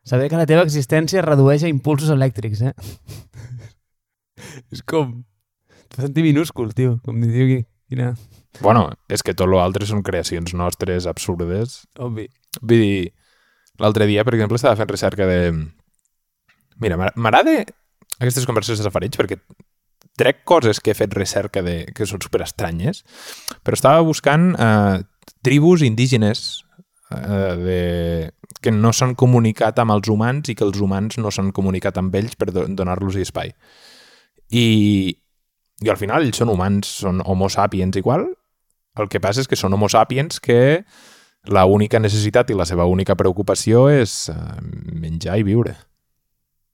saber 0.05 0.29
que 0.31 0.39
la 0.39 0.47
teva 0.49 0.65
existència 0.67 1.21
es 1.21 1.27
redueix 1.27 1.65
a 1.65 1.71
impulsos 1.71 2.11
elèctrics, 2.15 2.63
eh? 2.63 2.75
és 4.75 4.83
com... 4.83 5.21
Et 5.83 5.99
fa 5.99 6.07
sentir 6.07 6.25
minúscul, 6.25 6.73
tio. 6.77 6.97
Com 7.05 7.21
diu, 7.23 7.61
quina... 7.91 8.13
Bueno, 8.61 8.87
és 9.13 9.25
que 9.25 9.35
tot 9.37 9.49
l'altre 9.49 9.87
són 9.89 10.03
creacions 10.05 10.55
nostres 10.57 11.07
absurdes. 11.09 11.83
Obvi. 12.01 12.27
Vull 12.61 12.83
dir, 12.83 13.13
l'altre 13.81 14.09
dia, 14.09 14.25
per 14.25 14.35
exemple, 14.37 14.59
estava 14.61 14.79
fent 14.81 14.91
recerca 14.91 15.29
de... 15.29 15.39
Mira, 16.83 16.97
m'agrada 16.99 17.63
aquestes 18.19 18.47
conversacions 18.49 18.81
de 18.81 18.89
safareig 18.89 19.17
perquè 19.19 19.39
trec 20.19 20.43
coses 20.45 20.81
que 20.81 20.93
he 20.93 20.99
fet 20.99 21.15
recerca 21.17 21.63
de, 21.65 21.87
que 21.95 22.07
són 22.09 22.21
super 22.23 22.43
estranyes, 22.45 23.03
però 23.65 23.79
estava 23.79 24.03
buscant 24.05 24.53
eh, 24.55 25.01
tribus 25.45 25.85
indígenes 25.87 26.63
eh, 27.11 27.55
de, 27.63 27.81
que 28.61 28.75
no 28.75 28.93
s'han 28.93 29.17
comunicat 29.19 29.81
amb 29.83 29.97
els 29.97 30.11
humans 30.13 30.53
i 30.53 30.57
que 30.59 30.67
els 30.67 30.81
humans 30.83 31.19
no 31.19 31.33
s'han 31.33 31.53
comunicat 31.57 31.99
amb 31.99 32.15
ells 32.19 32.37
per 32.37 32.53
donar-los 32.53 33.19
espai. 33.23 33.55
I, 34.53 34.67
I 35.83 35.91
al 35.91 35.99
final 36.01 36.27
ells 36.27 36.43
són 36.43 36.53
humans, 36.53 36.93
són 37.03 37.25
homo 37.25 37.49
sapiens 37.53 37.97
igual, 37.97 38.29
el 39.01 39.09
que 39.09 39.23
passa 39.25 39.41
és 39.41 39.49
que 39.49 39.57
són 39.57 39.73
homo 39.73 39.89
sapiens 39.89 40.41
que 40.45 40.85
la 41.49 41.65
única 41.67 41.99
necessitat 41.99 42.53
i 42.53 42.57
la 42.57 42.67
seva 42.69 42.85
única 42.87 43.17
preocupació 43.19 43.89
és 43.91 44.29
uh, 44.31 44.61
menjar 44.93 45.41
i 45.41 45.47
viure. 45.47 45.75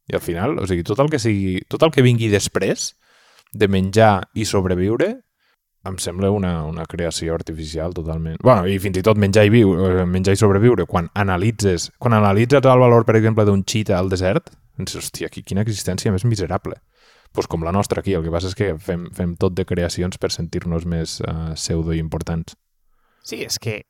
I 0.08 0.16
al 0.18 0.24
final, 0.24 0.58
o 0.58 0.66
sigui, 0.68 0.84
tot 0.84 0.98
el 1.04 1.08
que 1.12 1.20
sigui, 1.22 1.60
tot 1.70 1.84
el 1.86 1.92
que 1.94 2.04
vingui 2.04 2.28
després 2.32 2.90
de 3.52 3.68
menjar 3.68 4.28
i 4.34 4.44
sobreviure 4.48 5.14
em 5.88 5.96
sembla 6.02 6.30
una, 6.34 6.64
una 6.66 6.84
creació 6.90 7.34
artificial 7.34 7.94
totalment. 7.94 8.36
bueno, 8.42 8.66
i 8.66 8.78
fins 8.82 8.98
i 8.98 9.02
tot 9.02 9.16
menjar 9.16 9.46
i, 9.46 9.52
viure, 9.52 10.04
menjar 10.06 10.34
i 10.34 10.40
sobreviure, 10.40 10.84
quan 10.86 11.08
analitzes, 11.14 11.90
quan 11.98 12.12
analitzes 12.12 12.66
el 12.66 12.82
valor, 12.82 13.06
per 13.08 13.16
exemple, 13.16 13.46
d'un 13.48 13.62
xita 13.64 13.96
al 13.96 14.10
desert, 14.10 14.50
penses, 14.76 15.06
hòstia, 15.06 15.30
quina 15.30 15.62
existència 15.64 16.12
més 16.12 16.26
miserable 16.28 16.76
pues 17.32 17.46
com 17.46 17.62
la 17.62 17.72
nostra 17.72 18.00
aquí. 18.00 18.14
El 18.16 18.24
que 18.24 18.32
passa 18.32 18.48
és 18.50 18.56
que 18.56 18.72
fem, 18.80 19.08
fem 19.14 19.34
tot 19.40 19.54
de 19.56 19.66
creacions 19.68 20.18
per 20.20 20.30
sentir-nos 20.34 20.86
més 20.88 21.18
uh, 21.20 21.52
pseudo-importants. 21.54 22.56
Sí, 23.22 23.42
és 23.44 23.58
que 23.60 23.82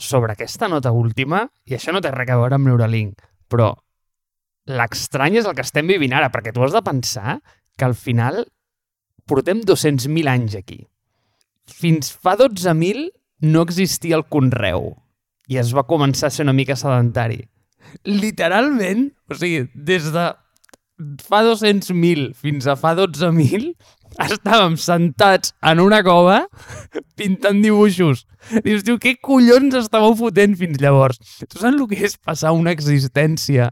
sobre 0.00 0.36
aquesta 0.36 0.68
nota 0.70 0.92
última, 0.94 1.46
i 1.66 1.76
això 1.76 1.94
no 1.94 2.02
té 2.04 2.12
res 2.14 2.30
a 2.30 2.38
veure 2.38 2.58
amb 2.58 2.68
Neuralink, 2.68 3.24
però 3.50 3.72
l'estrany 4.66 5.40
és 5.40 5.48
el 5.48 5.56
que 5.56 5.64
estem 5.66 5.88
vivint 5.88 6.14
ara, 6.16 6.30
perquè 6.30 6.52
tu 6.54 6.64
has 6.64 6.74
de 6.74 6.82
pensar 6.84 7.40
que 7.76 7.86
al 7.86 7.96
final 7.98 8.44
portem 9.28 9.60
200.000 9.66 10.30
anys 10.30 10.56
aquí. 10.58 10.84
Fins 11.66 12.12
fa 12.12 12.36
12.000 12.38 13.10
no 13.46 13.66
existia 13.66 14.16
el 14.16 14.24
conreu 14.30 14.94
i 15.50 15.58
es 15.60 15.72
va 15.74 15.86
començar 15.86 16.30
a 16.30 16.34
ser 16.34 16.46
una 16.46 16.54
mica 16.56 16.76
sedentari. 16.78 17.42
Literalment, 18.06 19.10
o 19.30 19.36
sigui, 19.38 19.66
des 19.74 20.08
de 20.14 20.26
fa 21.26 21.42
200.000 21.44 22.32
fins 22.34 22.66
a 22.66 22.74
fa 22.78 22.94
12.000 22.96 23.74
estàvem 24.24 24.76
sentats 24.80 25.52
en 25.66 25.82
una 25.82 26.00
cova 26.06 26.46
pintant 27.18 27.60
dibuixos. 27.62 28.24
Dius, 28.64 28.84
tio, 28.86 28.96
què 29.02 29.16
collons 29.22 29.74
estàveu 29.76 30.14
fotent 30.18 30.56
fins 30.58 30.80
llavors? 30.80 31.20
Tu 31.42 31.58
saps 31.58 31.68
el 31.74 31.82
que 31.90 31.98
és 32.08 32.16
passar 32.16 32.54
una 32.56 32.72
existència? 32.74 33.68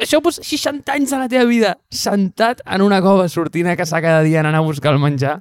Això 0.00 0.20
pues, 0.24 0.40
60 0.42 0.92
anys 0.94 1.14
de 1.14 1.18
la 1.20 1.30
teva 1.30 1.46
vida 1.48 1.76
sentat 1.90 2.62
en 2.66 2.84
una 2.84 3.00
cova 3.04 3.28
sortint 3.28 3.70
a 3.70 3.78
caçar 3.78 4.02
cada 4.04 4.22
dia 4.26 4.40
anant 4.42 4.58
a 4.58 4.66
buscar 4.66 4.94
el 4.94 5.02
menjar 5.02 5.40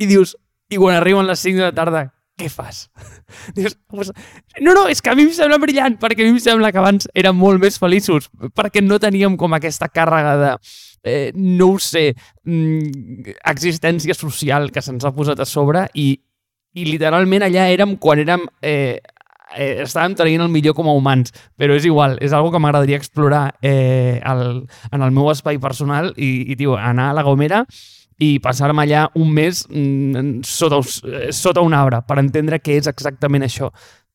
i 0.00 0.08
dius, 0.08 0.34
i 0.70 0.78
quan 0.80 0.96
arriben 0.96 1.28
les 1.28 1.42
5 1.44 1.60
de 1.60 1.66
la 1.66 1.76
tarda, 1.76 2.06
què 2.40 2.48
fas? 2.48 2.86
Dius, 3.56 3.76
pues, 3.90 4.12
no, 4.60 4.72
no, 4.72 4.86
és 4.88 5.02
que 5.04 5.12
a 5.12 5.16
mi 5.18 5.26
em 5.26 5.34
sembla 5.36 5.60
brillant, 5.60 5.98
perquè 6.00 6.24
a 6.24 6.28
mi 6.28 6.38
em 6.38 6.40
sembla 6.42 6.70
que 6.72 6.80
abans 6.80 7.08
érem 7.12 7.36
molt 7.36 7.60
més 7.62 7.76
feliços, 7.80 8.30
perquè 8.56 8.82
no 8.84 9.00
teníem 9.02 9.36
com 9.40 9.56
aquesta 9.56 9.90
càrrega 9.92 10.34
de, 10.40 10.54
eh, 11.04 11.30
no 11.36 11.74
ho 11.74 11.78
sé, 11.82 12.10
mm, 12.46 13.36
existència 13.52 14.16
social 14.16 14.70
que 14.72 14.82
se'ns 14.84 15.04
ha 15.04 15.14
posat 15.16 15.42
a 15.42 15.48
sobre 15.48 15.86
i, 15.94 16.14
i 16.74 16.86
literalment 16.88 17.48
allà 17.48 17.70
érem 17.72 17.96
quan 18.00 18.24
érem... 18.24 18.48
Eh, 18.62 19.00
eh, 19.56 19.82
estàvem 19.84 20.16
traient 20.18 20.44
el 20.44 20.52
millor 20.52 20.74
com 20.78 20.88
a 20.90 20.96
humans, 20.96 21.34
però 21.58 21.76
és 21.76 21.86
igual, 21.88 22.18
és 22.22 22.34
algo 22.36 22.52
que 22.52 22.60
m'agradaria 22.62 22.98
explorar 23.00 23.54
eh, 23.62 24.20
el, 24.26 24.66
en 24.92 25.06
el 25.06 25.14
meu 25.16 25.30
espai 25.32 25.60
personal 25.62 26.12
i, 26.16 26.52
i 26.52 26.58
tio, 26.58 26.76
anar 26.78 27.10
a 27.10 27.16
la 27.18 27.26
Gomera 27.26 27.64
i 28.20 28.34
passar-me 28.44 28.84
allà 28.84 29.06
un 29.16 29.30
mes 29.32 29.64
mm, 29.70 30.42
sota, 30.44 30.82
sota 31.32 31.64
un 31.64 31.74
arbre 31.74 32.02
per 32.06 32.20
entendre 32.20 32.60
què 32.60 32.76
és 32.80 32.90
exactament 32.90 33.46
això. 33.46 33.70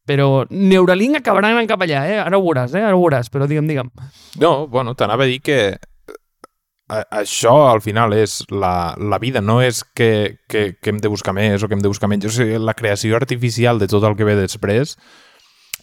Però 0.05 0.45
Neuralink 0.53 1.17
acabarà 1.17 1.49
anant 1.49 1.65
cap 1.65 1.81
allà, 1.81 2.03
eh? 2.05 2.19
Ara 2.21 2.37
ho 2.37 2.43
veuràs, 2.45 2.75
eh? 2.77 2.83
Ara 2.85 2.93
ho 2.93 3.01
veuràs, 3.01 3.31
però 3.33 3.47
digue'm, 3.49 3.65
digue'm. 3.65 3.89
No, 4.37 4.67
bueno, 4.69 4.93
t'anava 4.93 5.25
a 5.25 5.31
dir 5.31 5.39
que 5.41 5.57
eh, 6.89 7.03
això 7.11 7.55
al 7.69 7.81
final 7.81 8.13
és 8.17 8.41
la, 8.51 8.95
la 8.97 9.19
vida, 9.19 9.41
no 9.41 9.61
és 9.61 9.83
que, 9.95 10.41
que, 10.49 10.75
que 10.81 10.91
hem 10.91 10.99
de 11.01 11.11
buscar 11.11 11.35
més 11.37 11.63
o 11.63 11.69
que 11.69 11.77
hem 11.77 11.83
de 11.83 11.91
buscar 11.91 12.09
menys, 12.11 12.27
o 12.29 12.35
sigui, 12.35 12.59
la 12.61 12.75
creació 12.77 13.15
artificial 13.17 13.79
de 13.79 13.89
tot 13.91 14.03
el 14.07 14.17
que 14.17 14.27
ve 14.27 14.37
després 14.39 14.95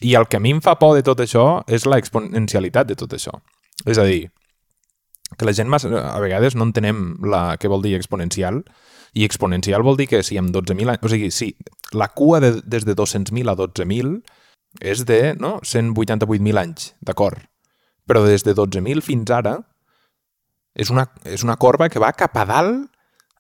i 0.02 0.14
el 0.18 0.26
que 0.26 0.38
a 0.38 0.42
mi 0.42 0.52
em 0.54 0.62
fa 0.62 0.76
por 0.80 0.97
de 0.97 1.04
tot 1.06 1.21
això 1.23 1.62
és 1.71 1.87
la 1.87 1.99
exponencialitat 2.02 2.88
de 2.88 2.99
tot 2.99 3.12
això. 3.14 3.37
És 3.87 3.99
a 3.99 4.06
dir, 4.06 4.30
que 5.38 5.47
la 5.47 5.54
gent 5.54 5.71
a 5.73 6.18
vegades 6.21 6.56
no 6.56 6.66
entenem 6.66 7.16
la, 7.23 7.56
què 7.59 7.71
vol 7.71 7.82
dir 7.85 7.94
exponencial, 7.97 8.62
i 9.14 9.26
exponencial 9.26 9.85
vol 9.85 9.99
dir 9.99 10.09
que 10.09 10.23
si 10.25 10.38
amb 10.40 10.50
12.000 10.54 10.94
anys... 10.94 11.04
O 11.04 11.11
sigui, 11.12 11.30
sí, 11.30 11.52
la 11.92 12.09
cua 12.09 12.40
de, 12.40 12.54
des 12.64 12.87
de 12.88 12.97
200.000 12.97 13.50
a 13.52 13.56
12.000 13.59 14.14
és 14.80 15.04
de 15.09 15.21
no, 15.38 15.59
188.000 15.61 16.61
anys, 16.61 16.92
d'acord. 17.04 17.42
Però 18.09 18.25
des 18.25 18.44
de 18.47 18.56
12.000 18.56 19.04
fins 19.04 19.30
ara 19.30 19.59
és 20.75 20.91
una, 20.91 21.07
és 21.25 21.45
una 21.45 21.59
corba 21.61 21.88
que 21.93 22.00
va 22.02 22.12
cap 22.17 22.37
a 22.37 22.47
dalt 22.49 22.88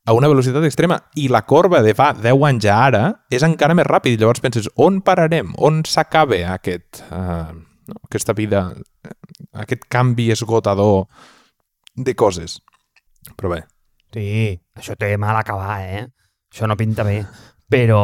a 0.04 0.12
una 0.12 0.28
velocitat 0.28 0.64
extrema. 0.66 0.98
I 1.14 1.28
la 1.32 1.44
corba 1.46 1.82
de 1.82 1.94
fa 1.94 2.12
10 2.16 2.46
anys 2.48 2.66
a 2.66 2.78
ara 2.86 3.02
és 3.30 3.44
encara 3.46 3.76
més 3.78 3.88
ràpid. 3.88 4.18
Llavors 4.20 4.42
penses, 4.42 4.68
on 4.76 5.00
pararem? 5.06 5.54
On 5.58 5.82
s'acaba 5.88 6.40
aquest, 6.54 7.04
uh, 7.10 7.52
no, 7.88 8.00
aquesta 8.08 8.34
vida, 8.36 8.66
aquest 9.52 9.86
canvi 9.92 10.30
esgotador 10.34 11.06
de 11.94 12.16
coses. 12.18 12.58
Però 13.36 13.52
bé. 13.54 13.62
Sí, 14.12 14.58
això 14.76 14.96
té 14.98 15.14
mal 15.16 15.38
acabar, 15.38 15.80
eh? 15.86 16.04
Això 16.52 16.68
no 16.68 16.76
pinta 16.76 17.06
bé. 17.06 17.22
Però, 17.72 18.02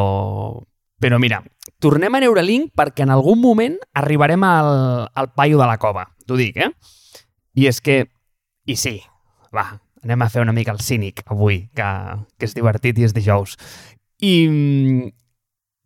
però 0.97 1.19
mira, 1.21 1.43
tornem 1.83 2.15
a 2.15 2.23
Neuralink 2.23 2.71
perquè 2.73 3.05
en 3.05 3.13
algun 3.13 3.37
moment 3.43 3.75
arribarem 3.93 4.43
al, 4.47 4.71
al 5.13 5.29
paio 5.35 5.59
de 5.59 5.67
la 5.69 5.77
cova. 5.77 6.07
T'ho 6.25 6.39
dic, 6.39 6.57
eh? 6.57 6.71
I 7.59 7.69
és 7.69 7.81
que... 7.83 8.01
I 8.69 8.75
sí, 8.77 8.99
va, 9.55 9.69
anem 10.03 10.21
a 10.21 10.29
fer 10.31 10.43
una 10.43 10.55
mica 10.55 10.73
el 10.75 10.81
cínic 10.83 11.23
avui, 11.27 11.63
que, 11.75 11.87
que 12.37 12.49
és 12.49 12.55
divertit 12.57 12.99
i 12.99 13.07
és 13.07 13.15
dijous. 13.15 13.55
I, 14.25 14.35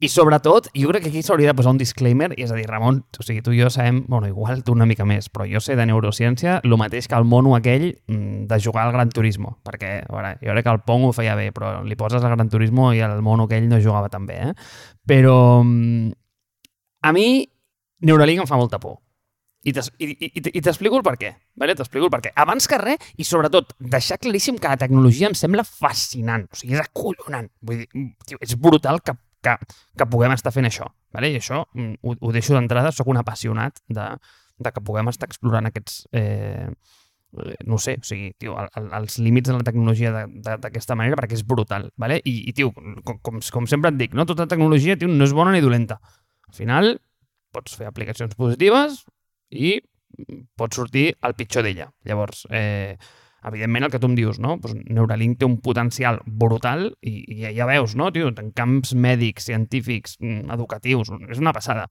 i 0.04 0.10
sobretot, 0.12 0.68
jo 0.76 0.90
crec 0.90 1.06
que 1.06 1.12
aquí 1.14 1.22
s'hauria 1.24 1.52
de 1.52 1.56
posar 1.58 1.72
un 1.72 1.80
disclaimer, 1.80 2.32
i 2.36 2.44
és 2.44 2.52
a 2.52 2.58
dir, 2.58 2.66
Ramon, 2.68 2.98
o 3.08 3.26
sigui, 3.26 3.44
tu 3.46 3.54
i 3.56 3.62
jo 3.62 3.70
sabem, 3.72 4.02
bueno, 4.10 4.28
igual 4.28 4.64
tu 4.66 4.74
una 4.76 4.88
mica 4.90 5.06
més, 5.08 5.30
però 5.32 5.48
jo 5.48 5.62
sé 5.64 5.78
de 5.80 5.86
neurociència 5.88 6.58
el 6.64 6.76
mateix 6.82 7.08
que 7.08 7.16
el 7.16 7.24
mono 7.30 7.56
aquell 7.56 7.94
mm, 7.94 8.44
de 8.50 8.60
jugar 8.60 8.88
al 8.88 8.94
Gran 8.96 9.14
Turismo, 9.14 9.58
perquè, 9.64 9.94
veure, 10.10 10.36
jo 10.42 10.52
crec 10.52 10.68
que 10.68 10.76
el 10.76 10.84
Pong 10.84 11.08
ho 11.08 11.14
feia 11.16 11.38
bé, 11.40 11.52
però 11.56 11.78
li 11.88 11.96
poses 12.00 12.24
al 12.24 12.36
Gran 12.36 12.52
Turismo 12.52 12.92
i 12.94 13.00
el 13.06 13.22
mono 13.24 13.48
aquell 13.48 13.70
no 13.70 13.80
jugava 13.80 14.12
tan 14.12 14.28
bé, 14.28 14.42
eh? 14.50 14.54
Però 15.08 15.38
mm, 15.64 16.12
a 17.04 17.16
mi 17.16 17.28
Neuralink 18.04 18.44
em 18.44 18.48
fa 18.50 18.60
molta 18.60 18.82
por. 18.84 19.03
I 19.64 19.72
t'explico 19.72 20.98
el 21.00 21.04
per 21.06 21.14
què. 21.22 21.30
Vale? 21.60 21.76
T'explico 21.80 22.10
el 22.10 22.12
per 22.12 22.20
què. 22.26 22.34
Abans 22.44 22.68
que 22.68 22.80
res, 22.82 23.12
i 23.16 23.28
sobretot, 23.28 23.78
deixar 23.80 24.20
claríssim 24.20 24.58
que 24.60 24.72
la 24.72 24.80
tecnologia 24.82 25.30
em 25.32 25.38
sembla 25.40 25.64
fascinant. 25.68 26.50
O 26.52 26.60
sigui, 26.60 26.76
és 26.76 26.84
acollonant. 26.84 27.48
Vull 27.64 27.86
dir, 27.86 28.08
tio, 28.28 28.42
és 28.44 28.58
brutal 28.60 29.00
que 29.06 29.16
que, 29.44 29.54
que 30.00 30.08
puguem 30.10 30.34
estar 30.34 30.54
fent 30.56 30.68
això. 30.70 30.88
Vale? 31.14 31.30
I 31.34 31.40
això 31.42 31.64
mm, 31.76 32.02
ho, 32.02 32.16
ho 32.16 32.34
deixo 32.36 32.56
d'entrada, 32.56 32.94
sóc 32.96 33.12
un 33.12 33.20
apassionat 33.22 33.84
de, 33.92 34.10
de 34.64 34.74
que 34.74 34.84
puguem 34.88 35.12
estar 35.12 35.30
explorant 35.30 35.70
aquests... 35.70 36.04
Eh, 36.16 36.70
eh, 37.44 37.56
no 37.70 37.80
sé, 37.82 37.98
o 38.00 38.08
sigui, 38.08 38.32
tio, 38.40 38.56
el, 38.62 38.70
el, 38.80 38.90
els 39.02 39.20
límits 39.22 39.52
de 39.52 39.58
la 39.58 39.68
tecnologia 39.68 40.14
d'aquesta 40.14 40.98
manera 41.00 41.20
perquè 41.20 41.38
és 41.38 41.46
brutal, 41.48 41.90
vale? 42.00 42.20
I, 42.24 42.38
i 42.50 42.56
tio, 42.58 42.72
com, 42.74 43.20
com, 43.26 43.42
com 43.42 43.70
sempre 43.70 43.94
et 43.94 44.00
dic, 44.00 44.16
no? 44.18 44.28
tota 44.30 44.48
tecnologia 44.50 44.98
tio, 45.00 45.12
no 45.12 45.28
és 45.28 45.36
bona 45.36 45.56
ni 45.56 45.64
dolenta. 45.66 46.00
Al 46.50 46.58
final, 46.58 46.96
pots 47.54 47.76
fer 47.78 47.90
aplicacions 47.90 48.38
positives 48.40 49.04
i 49.50 49.76
pot 50.58 50.74
sortir 50.74 51.12
el 51.26 51.36
pitjor 51.36 51.66
d'ella. 51.66 51.90
Llavors, 52.06 52.46
eh, 52.54 52.98
evidentment 53.44 53.88
el 53.88 53.92
que 53.92 54.00
tu 54.00 54.08
em 54.08 54.16
dius, 54.16 54.40
no? 54.40 54.60
Pues 54.62 54.76
Neuralink 54.76 55.40
té 55.40 55.46
un 55.50 55.60
potencial 55.62 56.22
brutal 56.26 56.92
i, 57.02 57.24
i 57.28 57.42
ja, 57.42 57.52
ja 57.58 57.68
veus, 57.70 57.96
no, 58.00 58.12
tio? 58.14 58.30
En 58.30 58.52
camps 58.56 58.94
mèdics, 58.96 59.50
científics, 59.50 60.18
mm, 60.22 60.50
educatius, 60.54 61.12
és 61.30 61.42
una 61.42 61.54
passada. 61.56 61.90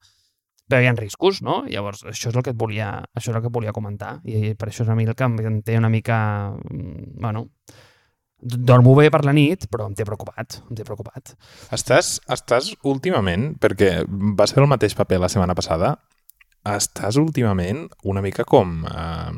Però 0.69 0.79
hi 0.79 0.87
ha 0.87 0.95
riscos, 0.95 1.41
no? 1.43 1.61
Llavors, 1.67 2.05
això 2.07 2.31
és 2.31 2.35
el 2.39 2.43
que 2.45 2.53
et 2.55 2.59
volia, 2.59 2.93
això 3.13 3.33
és 3.33 3.35
el 3.35 3.41
que 3.43 3.51
et 3.51 3.55
volia 3.55 3.75
comentar. 3.75 4.15
I 4.23 4.53
per 4.55 4.69
això 4.69 4.87
és 4.87 4.89
a 4.89 4.95
mi 4.95 5.05
el 5.05 5.15
que 5.15 5.27
em 5.27 5.61
té 5.61 5.77
una 5.77 5.91
mica... 5.91 6.17
mm, 6.71 7.19
Bueno, 7.19 7.49
dormo 8.43 8.95
bé 8.95 9.09
per 9.11 9.23
la 9.23 9.33
nit, 9.35 9.67
però 9.71 9.87
em 9.87 9.93
té 9.95 10.05
preocupat, 10.07 10.59
em 10.69 10.75
té 10.75 10.83
preocupat. 10.83 11.35
Estàs, 11.75 12.17
estàs 12.31 12.73
últimament, 12.83 13.53
perquè 13.61 14.03
va 14.09 14.47
ser 14.49 14.61
el 14.61 14.67
mateix 14.71 14.95
paper 14.99 15.21
la 15.21 15.29
setmana 15.31 15.55
passada, 15.55 15.95
estàs 16.65 17.17
últimament 17.19 17.87
una 18.03 18.21
mica 18.21 18.45
com... 18.47 18.83
Eh, 18.85 19.33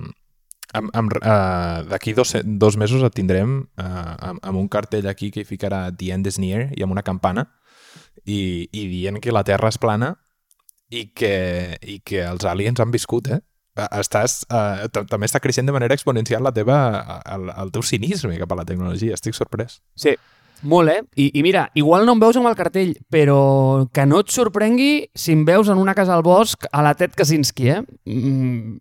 amb, 0.75 0.89
amb, 0.91 1.13
eh, 1.21 1.83
D'aquí 1.87 2.11
dos, 2.13 2.33
dos 2.43 2.75
mesos 2.77 3.03
et 3.07 3.13
tindrem 3.15 3.61
eh, 3.79 3.83
amb, 3.85 4.41
amb 4.43 4.59
un 4.59 4.67
cartell 4.67 5.07
aquí 5.07 5.29
que 5.31 5.45
hi 5.45 5.47
ficarà 5.47 5.85
The 5.95 6.11
End 6.11 6.27
is 6.27 6.39
Near 6.41 6.69
i 6.75 6.83
amb 6.83 6.91
una 6.91 7.03
campana 7.05 7.45
i, 8.25 8.67
i 8.75 8.87
dient 8.91 9.21
que 9.23 9.31
la 9.31 9.43
Terra 9.47 9.69
és 9.71 9.77
plana 9.79 10.13
i 10.91 11.07
que, 11.15 11.77
i 11.81 11.99
que 12.05 12.25
els 12.27 12.43
aliens 12.45 12.79
han 12.83 12.91
viscut, 12.93 13.29
eh? 13.31 13.39
Estàs, 13.75 14.45
eh, 14.51 14.85
ta- 14.93 15.03
també 15.09 15.27
està 15.27 15.39
creixent 15.43 15.67
de 15.67 15.73
manera 15.75 15.95
exponencial 15.97 16.43
la 16.45 16.51
teva, 16.55 16.75
el, 17.33 17.49
el 17.55 17.71
teu 17.75 17.83
cinisme 17.83 18.37
cap 18.39 18.51
a 18.53 18.59
la 18.61 18.63
tecnologia. 18.67 19.15
Estic 19.17 19.35
sorprès. 19.35 19.79
Sí. 19.99 20.13
Molt, 20.63 20.89
eh? 20.89 21.01
I, 21.15 21.31
I 21.39 21.43
mira, 21.43 21.69
igual 21.75 22.05
no 22.05 22.13
em 22.15 22.19
veus 22.23 22.37
amb 22.39 22.47
el 22.49 22.55
cartell, 22.55 22.95
però 23.11 23.87
que 23.93 24.05
no 24.05 24.19
et 24.23 24.29
sorprengui 24.33 25.09
si 25.15 25.33
em 25.35 25.43
veus 25.45 25.67
en 25.69 25.77
una 25.81 25.93
casa 25.93 26.15
al 26.15 26.23
bosc 26.23 26.65
a 26.71 26.81
la 26.81 26.93
Ted 26.95 27.11
Kaczynski, 27.15 27.67
eh? 27.69 27.81
Mm, 28.05 28.77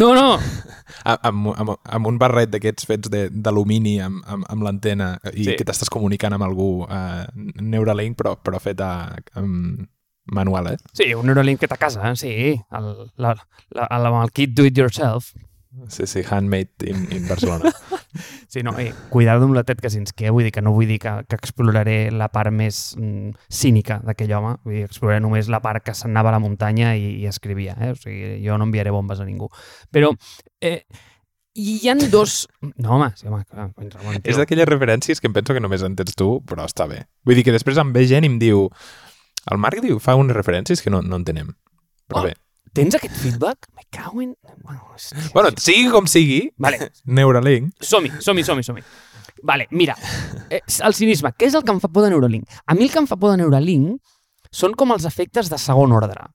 no, 0.00 0.14
no! 0.14 0.38
A- 1.04 1.18
amb, 1.28 1.48
amb, 1.56 1.70
amb 1.84 2.06
un 2.10 2.18
barret 2.18 2.50
d'aquests 2.50 2.86
fets 2.86 3.10
de- 3.10 3.28
d'alumini 3.30 3.98
amb, 4.02 4.20
amb, 4.26 4.44
amb 4.48 4.62
l'antena 4.66 5.12
i 5.34 5.44
Sí. 5.44 5.54
que 5.56 5.64
t'estàs 5.64 5.88
comunicant 5.90 6.34
amb 6.34 6.44
algú 6.44 6.82
uh, 6.84 7.24
Neuralink 7.60 8.16
però, 8.18 8.34
però 8.36 8.60
fet 8.60 8.80
a, 8.84 9.14
amb 9.38 9.86
manual, 10.30 10.72
eh? 10.74 10.76
Sí, 10.94 11.12
un 11.14 11.26
Neuralink 11.26 11.58
que 11.60 11.66
a 11.70 11.76
casa, 11.76 12.10
eh? 12.10 12.16
sí. 12.16 12.32
El, 12.70 12.90
la, 13.16 13.34
la, 13.70 13.86
el, 13.90 14.06
el 14.22 14.30
kit 14.32 14.52
do 14.54 14.64
it 14.66 14.76
yourself. 14.78 15.32
Sí, 15.88 16.06
sí, 16.06 16.22
handmade 16.28 16.68
in, 16.86 17.06
in 17.12 17.28
Barcelona. 17.28 17.72
Sí, 18.50 18.64
no, 18.66 18.72
eh, 18.80 18.92
cuidado 19.08 19.44
amb 19.46 19.54
la 19.54 19.62
Ted 19.62 19.78
Kaczynski, 19.78 20.24
eh? 20.26 20.30
vull 20.34 20.42
dir 20.42 20.50
que 20.50 20.62
no 20.62 20.72
vull 20.74 20.88
dir 20.90 20.96
que, 20.98 21.10
que 21.30 21.36
exploraré 21.38 22.10
la 22.10 22.26
part 22.34 22.50
més 22.50 22.96
mm, 22.98 23.36
cínica 23.46 24.00
d'aquell 24.02 24.32
home, 24.34 24.56
vull 24.64 24.74
dir, 24.74 24.82
exploraré 24.88 25.20
només 25.22 25.46
la 25.46 25.60
part 25.62 25.84
que 25.86 25.94
s'anava 25.94 26.32
a 26.32 26.34
la 26.34 26.40
muntanya 26.42 26.96
i, 26.98 27.20
i 27.22 27.28
escrivia, 27.30 27.76
eh? 27.78 27.92
o 27.94 28.00
sigui, 28.00 28.32
jo 28.42 28.56
no 28.58 28.66
enviaré 28.66 28.90
bombes 28.90 29.22
a 29.22 29.28
ningú. 29.28 29.46
Però 29.94 30.10
eh, 30.58 30.80
hi 31.54 31.76
han 31.92 32.02
dos... 32.16 32.48
No, 32.74 32.96
home, 32.96 33.12
sí, 33.14 33.28
home, 33.30 33.44
clar, 33.46 33.70
Ramon. 33.78 34.18
És 34.24 34.42
d'aquelles 34.42 34.66
referències 34.68 35.22
que 35.22 35.30
em 35.30 35.38
penso 35.38 35.54
que 35.54 35.62
només 35.62 35.86
entens 35.86 36.18
tu, 36.18 36.32
però 36.50 36.66
està 36.66 36.90
bé. 36.90 37.04
Vull 37.22 37.38
dir 37.38 37.46
que 37.46 37.54
després 37.54 37.78
em 37.78 37.94
ve 37.94 38.08
gent 38.10 38.26
i 38.26 38.32
em 38.34 38.40
diu... 38.42 38.66
El 39.50 39.62
Marc 39.62 39.78
diu, 39.86 40.02
fa 40.02 40.18
unes 40.18 40.34
referències 40.34 40.82
que 40.82 40.90
no, 40.90 40.98
no 41.06 41.22
entenem. 41.22 41.54
Però 42.10 42.24
Oh. 42.24 42.26
bé. 42.26 42.34
Tens 42.72 42.94
aquest 42.94 43.14
feedback? 43.18 43.66
Me 43.74 43.82
cago 43.90 44.22
en... 44.22 44.36
Bueno, 44.62 44.80
hòstia. 44.94 45.18
Bueno, 45.34 45.50
sigui 45.58 45.88
com 45.90 46.06
sigui, 46.06 46.52
Vale, 46.56 46.92
Neuralink... 47.04 47.72
som-hi, 47.82 48.12
som-hi, 48.22 48.44
som-hi, 48.46 48.62
som-hi. 48.62 48.84
Vale, 49.42 49.66
mira, 49.70 49.96
eh, 50.50 50.60
el 50.86 50.94
cinisme, 50.94 51.32
què 51.34 51.48
és 51.48 51.56
el 51.58 51.64
que 51.66 51.74
em 51.74 51.80
fa 51.82 51.90
por 51.90 52.04
de 52.04 52.12
Neuralink? 52.12 52.46
A 52.66 52.76
mi 52.78 52.86
el 52.86 52.92
que 52.92 53.00
em 53.02 53.08
fa 53.10 53.18
por 53.18 53.32
de 53.32 53.40
Neuralink 53.40 53.98
són 54.54 54.76
com 54.78 54.94
els 54.94 55.06
efectes 55.08 55.50
de 55.50 55.58
segon 55.58 55.94
ordre, 55.96 56.28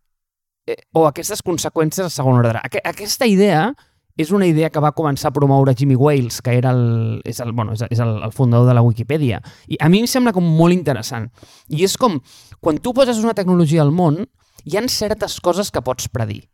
eh, 0.68 0.80
o 0.92 1.06
aquestes 1.08 1.44
conseqüències 1.46 2.10
de 2.10 2.12
segon 2.12 2.42
ordre. 2.42 2.60
Aqu 2.64 2.84
aquesta 2.84 3.28
idea 3.30 3.70
és 4.18 4.32
una 4.32 4.48
idea 4.48 4.70
que 4.72 4.84
va 4.84 4.94
començar 4.96 5.30
a 5.30 5.36
promoure 5.36 5.76
Jimmy 5.76 5.96
Wales, 5.96 6.42
que 6.42 6.56
era 6.58 6.72
el, 6.72 7.22
és, 7.28 7.40
el, 7.44 7.52
bueno, 7.52 7.76
és, 7.76 7.84
és 7.92 8.00
el, 8.00 8.16
el 8.24 8.32
fundador 8.36 8.68
de 8.68 8.76
la 8.76 8.84
Wikipedia. 8.84 9.42
I 9.68 9.80
a 9.80 9.90
mi 9.92 10.04
em 10.04 10.08
sembla 10.08 10.34
com 10.36 10.44
molt 10.44 10.76
interessant. 10.76 11.28
I 11.68 11.84
és 11.88 11.96
com, 12.00 12.20
quan 12.60 12.80
tu 12.80 12.96
poses 12.96 13.20
una 13.24 13.36
tecnologia 13.36 13.84
al 13.84 13.92
món, 13.96 14.24
hi 14.66 14.78
han 14.78 14.90
certes 14.90 15.38
coses 15.42 15.70
que 15.72 15.84
pots 15.86 16.10
predir, 16.10 16.48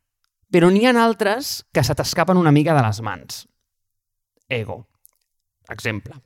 però 0.52 0.70
n'hi 0.70 0.84
ha 0.86 0.94
altres 1.00 1.62
que 1.72 1.84
se 1.84 1.96
t'escapen 1.96 2.38
una 2.38 2.52
mica 2.52 2.76
de 2.76 2.84
les 2.84 3.00
mans. 3.02 3.46
Ego. 4.52 4.84
Exemple. 5.72 6.20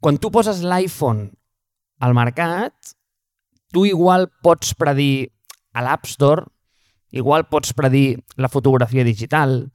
Quan 0.00 0.16
tu 0.16 0.30
poses 0.32 0.62
l'iPhone 0.64 1.28
al 2.00 2.16
mercat, 2.16 2.72
tu 3.70 3.84
igual 3.84 4.30
pots 4.42 4.72
predir 4.74 5.28
a 5.76 5.84
l'App 5.84 6.08
Store, 6.08 6.46
igual 7.12 7.44
pots 7.52 7.74
predir 7.76 8.22
la 8.40 8.48
fotografia 8.48 9.04
digital, 9.04 9.68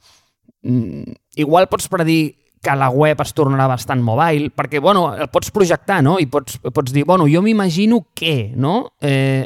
mm, 0.63 1.13
igual 1.36 1.69
pots 1.69 1.88
predir 1.88 2.41
que 2.65 2.75
la 2.75 2.89
web 2.89 3.21
es 3.21 3.36
tornarà 3.38 3.67
bastant 3.69 4.01
mobile, 4.01 4.49
perquè, 4.49 4.82
bueno, 4.82 5.13
el 5.13 5.30
pots 5.30 5.51
projectar, 5.54 6.01
no? 6.01 6.17
I 6.17 6.25
pots, 6.25 6.58
pots 6.73 6.91
dir, 6.91 7.06
bueno, 7.06 7.28
jo 7.30 7.43
m'imagino 7.45 8.08
que, 8.15 8.54
no? 8.58 8.95
Eh, 8.99 9.45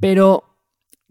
però, 0.00 0.38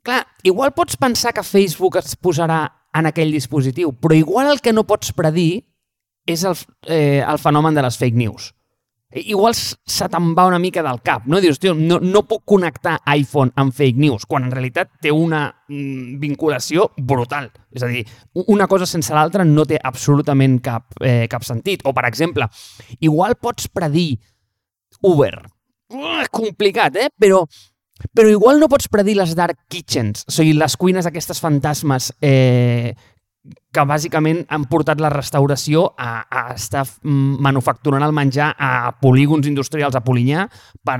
clar, 0.03 0.23
igual 0.43 0.73
pots 0.73 0.97
pensar 0.97 1.33
que 1.33 1.43
Facebook 1.43 1.97
es 2.01 2.15
posarà 2.15 2.65
en 2.93 3.09
aquell 3.09 3.33
dispositiu, 3.33 3.93
però 3.97 4.15
igual 4.15 4.51
el 4.51 4.61
que 4.61 4.73
no 4.73 4.85
pots 4.87 5.13
predir 5.17 5.63
és 6.29 6.43
el, 6.47 6.57
eh, 6.87 7.23
el 7.25 7.39
fenomen 7.41 7.75
de 7.75 7.83
les 7.83 7.97
fake 7.97 8.17
news. 8.17 8.51
Igual 9.13 9.53
se 9.53 10.07
te'n 10.09 10.31
va 10.33 10.47
una 10.49 10.57
mica 10.57 10.81
del 10.81 10.97
cap, 11.05 11.27
no? 11.29 11.37
Dius, 11.41 11.59
tio, 11.61 11.75
no, 11.77 11.99
no 12.01 12.23
puc 12.25 12.41
connectar 12.49 12.95
iPhone 13.13 13.53
amb 13.61 13.73
fake 13.75 13.99
news, 14.01 14.25
quan 14.25 14.47
en 14.47 14.53
realitat 14.53 14.89
té 15.03 15.11
una 15.13 15.43
mm, 15.69 16.17
vinculació 16.21 16.87
brutal. 16.97 17.51
És 17.69 17.85
a 17.85 17.91
dir, 17.91 18.01
una 18.49 18.65
cosa 18.71 18.87
sense 18.89 19.13
l'altra 19.13 19.45
no 19.45 19.67
té 19.69 19.77
absolutament 19.77 20.57
cap, 20.65 20.97
eh, 21.05 21.27
cap 21.29 21.45
sentit. 21.45 21.85
O, 21.85 21.93
per 21.93 22.07
exemple, 22.09 22.49
igual 23.05 23.37
pots 23.37 23.69
predir 23.69 24.17
Uber. 25.05 25.35
Uh, 25.93 26.25
complicat, 26.33 26.97
eh? 26.97 27.11
Però, 27.13 27.43
però 28.11 28.29
igual 28.31 28.59
no 28.59 28.69
pots 28.71 28.89
predir 28.91 29.15
les 29.19 29.35
dark 29.37 29.65
kitchens, 29.71 30.27
o 30.27 30.35
sigui, 30.35 30.53
les 30.57 30.77
cuines 30.77 31.07
aquestes 31.09 31.39
fantasmes 31.43 32.11
eh, 32.21 32.93
que 33.73 33.85
bàsicament 33.87 34.43
han 34.53 34.67
portat 34.71 35.01
la 35.03 35.11
restauració 35.11 35.89
a, 35.97 36.23
a 36.23 36.43
estar 36.53 36.85
manufacturant 37.03 38.05
el 38.05 38.15
menjar 38.15 38.53
a 38.55 38.93
polígons 39.01 39.49
industrials 39.49 39.97
a 39.97 40.03
Polinyà 40.05 40.45
per, 40.85 40.99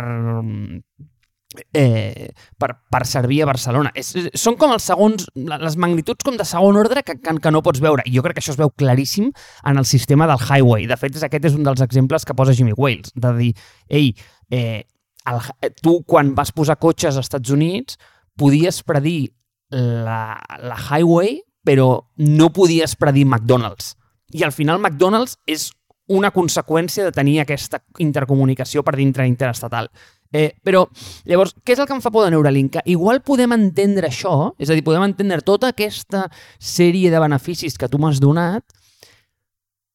eh, 1.72 2.32
per, 2.60 2.70
per 2.92 3.04
servir 3.08 3.44
a 3.44 3.50
Barcelona. 3.50 3.94
És, 3.96 4.12
són 4.40 4.58
com 4.60 4.74
els 4.76 4.88
segons, 4.90 5.28
les 5.36 5.78
magnituds 5.80 6.26
com 6.26 6.38
de 6.40 6.48
segon 6.48 6.80
ordre 6.82 7.06
que, 7.06 7.16
que, 7.22 7.36
que 7.40 7.54
no 7.54 7.64
pots 7.66 7.84
veure. 7.84 8.06
I 8.10 8.18
jo 8.18 8.26
crec 8.26 8.40
que 8.40 8.44
això 8.44 8.56
es 8.56 8.60
veu 8.60 8.74
claríssim 8.76 9.32
en 9.64 9.80
el 9.80 9.88
sistema 9.88 10.28
del 10.30 10.42
highway. 10.42 10.90
De 10.90 11.00
fet, 11.00 11.20
aquest 11.24 11.52
és 11.52 11.58
un 11.60 11.68
dels 11.68 11.84
exemples 11.86 12.26
que 12.26 12.36
posa 12.38 12.58
Jimmy 12.58 12.76
Wales, 12.76 13.14
de 13.16 13.36
dir, 13.38 13.54
ei, 13.88 14.12
eh, 14.52 14.84
el, 15.30 15.40
tu 15.82 16.02
quan 16.08 16.34
vas 16.36 16.52
posar 16.52 16.80
cotxes 16.82 17.16
als 17.16 17.28
Estats 17.28 17.54
Units 17.54 17.98
podies 18.40 18.82
predir 18.84 19.34
la, 19.70 20.36
la 20.62 20.78
highway 20.78 21.40
però 21.64 22.10
no 22.18 22.50
podies 22.54 22.98
predir 23.00 23.26
McDonald's. 23.26 23.96
I 24.34 24.44
al 24.44 24.52
final 24.52 24.82
McDonald's 24.82 25.38
és 25.48 25.70
una 26.12 26.34
conseqüència 26.36 27.06
de 27.08 27.14
tenir 27.16 27.38
aquesta 27.40 27.80
intercomunicació 28.04 28.84
per 28.84 28.98
dintre 28.98 29.26
interestatal. 29.30 29.88
Eh, 30.34 30.58
però, 30.66 30.88
llavors, 31.30 31.54
què 31.64 31.76
és 31.76 31.80
el 31.80 31.88
que 31.88 31.94
em 31.96 32.02
fa 32.04 32.12
por 32.12 32.26
de 32.26 32.34
Neuralink? 32.34 32.74
Que 32.76 32.84
igual 32.92 33.22
podem 33.24 33.54
entendre 33.56 34.10
això, 34.10 34.52
és 34.58 34.70
a 34.70 34.76
dir, 34.76 34.84
podem 34.84 35.06
entendre 35.06 35.46
tota 35.46 35.70
aquesta 35.72 36.26
sèrie 36.60 37.14
de 37.14 37.22
beneficis 37.22 37.78
que 37.78 37.88
tu 37.88 38.02
m'has 38.02 38.20
donat, 38.20 38.66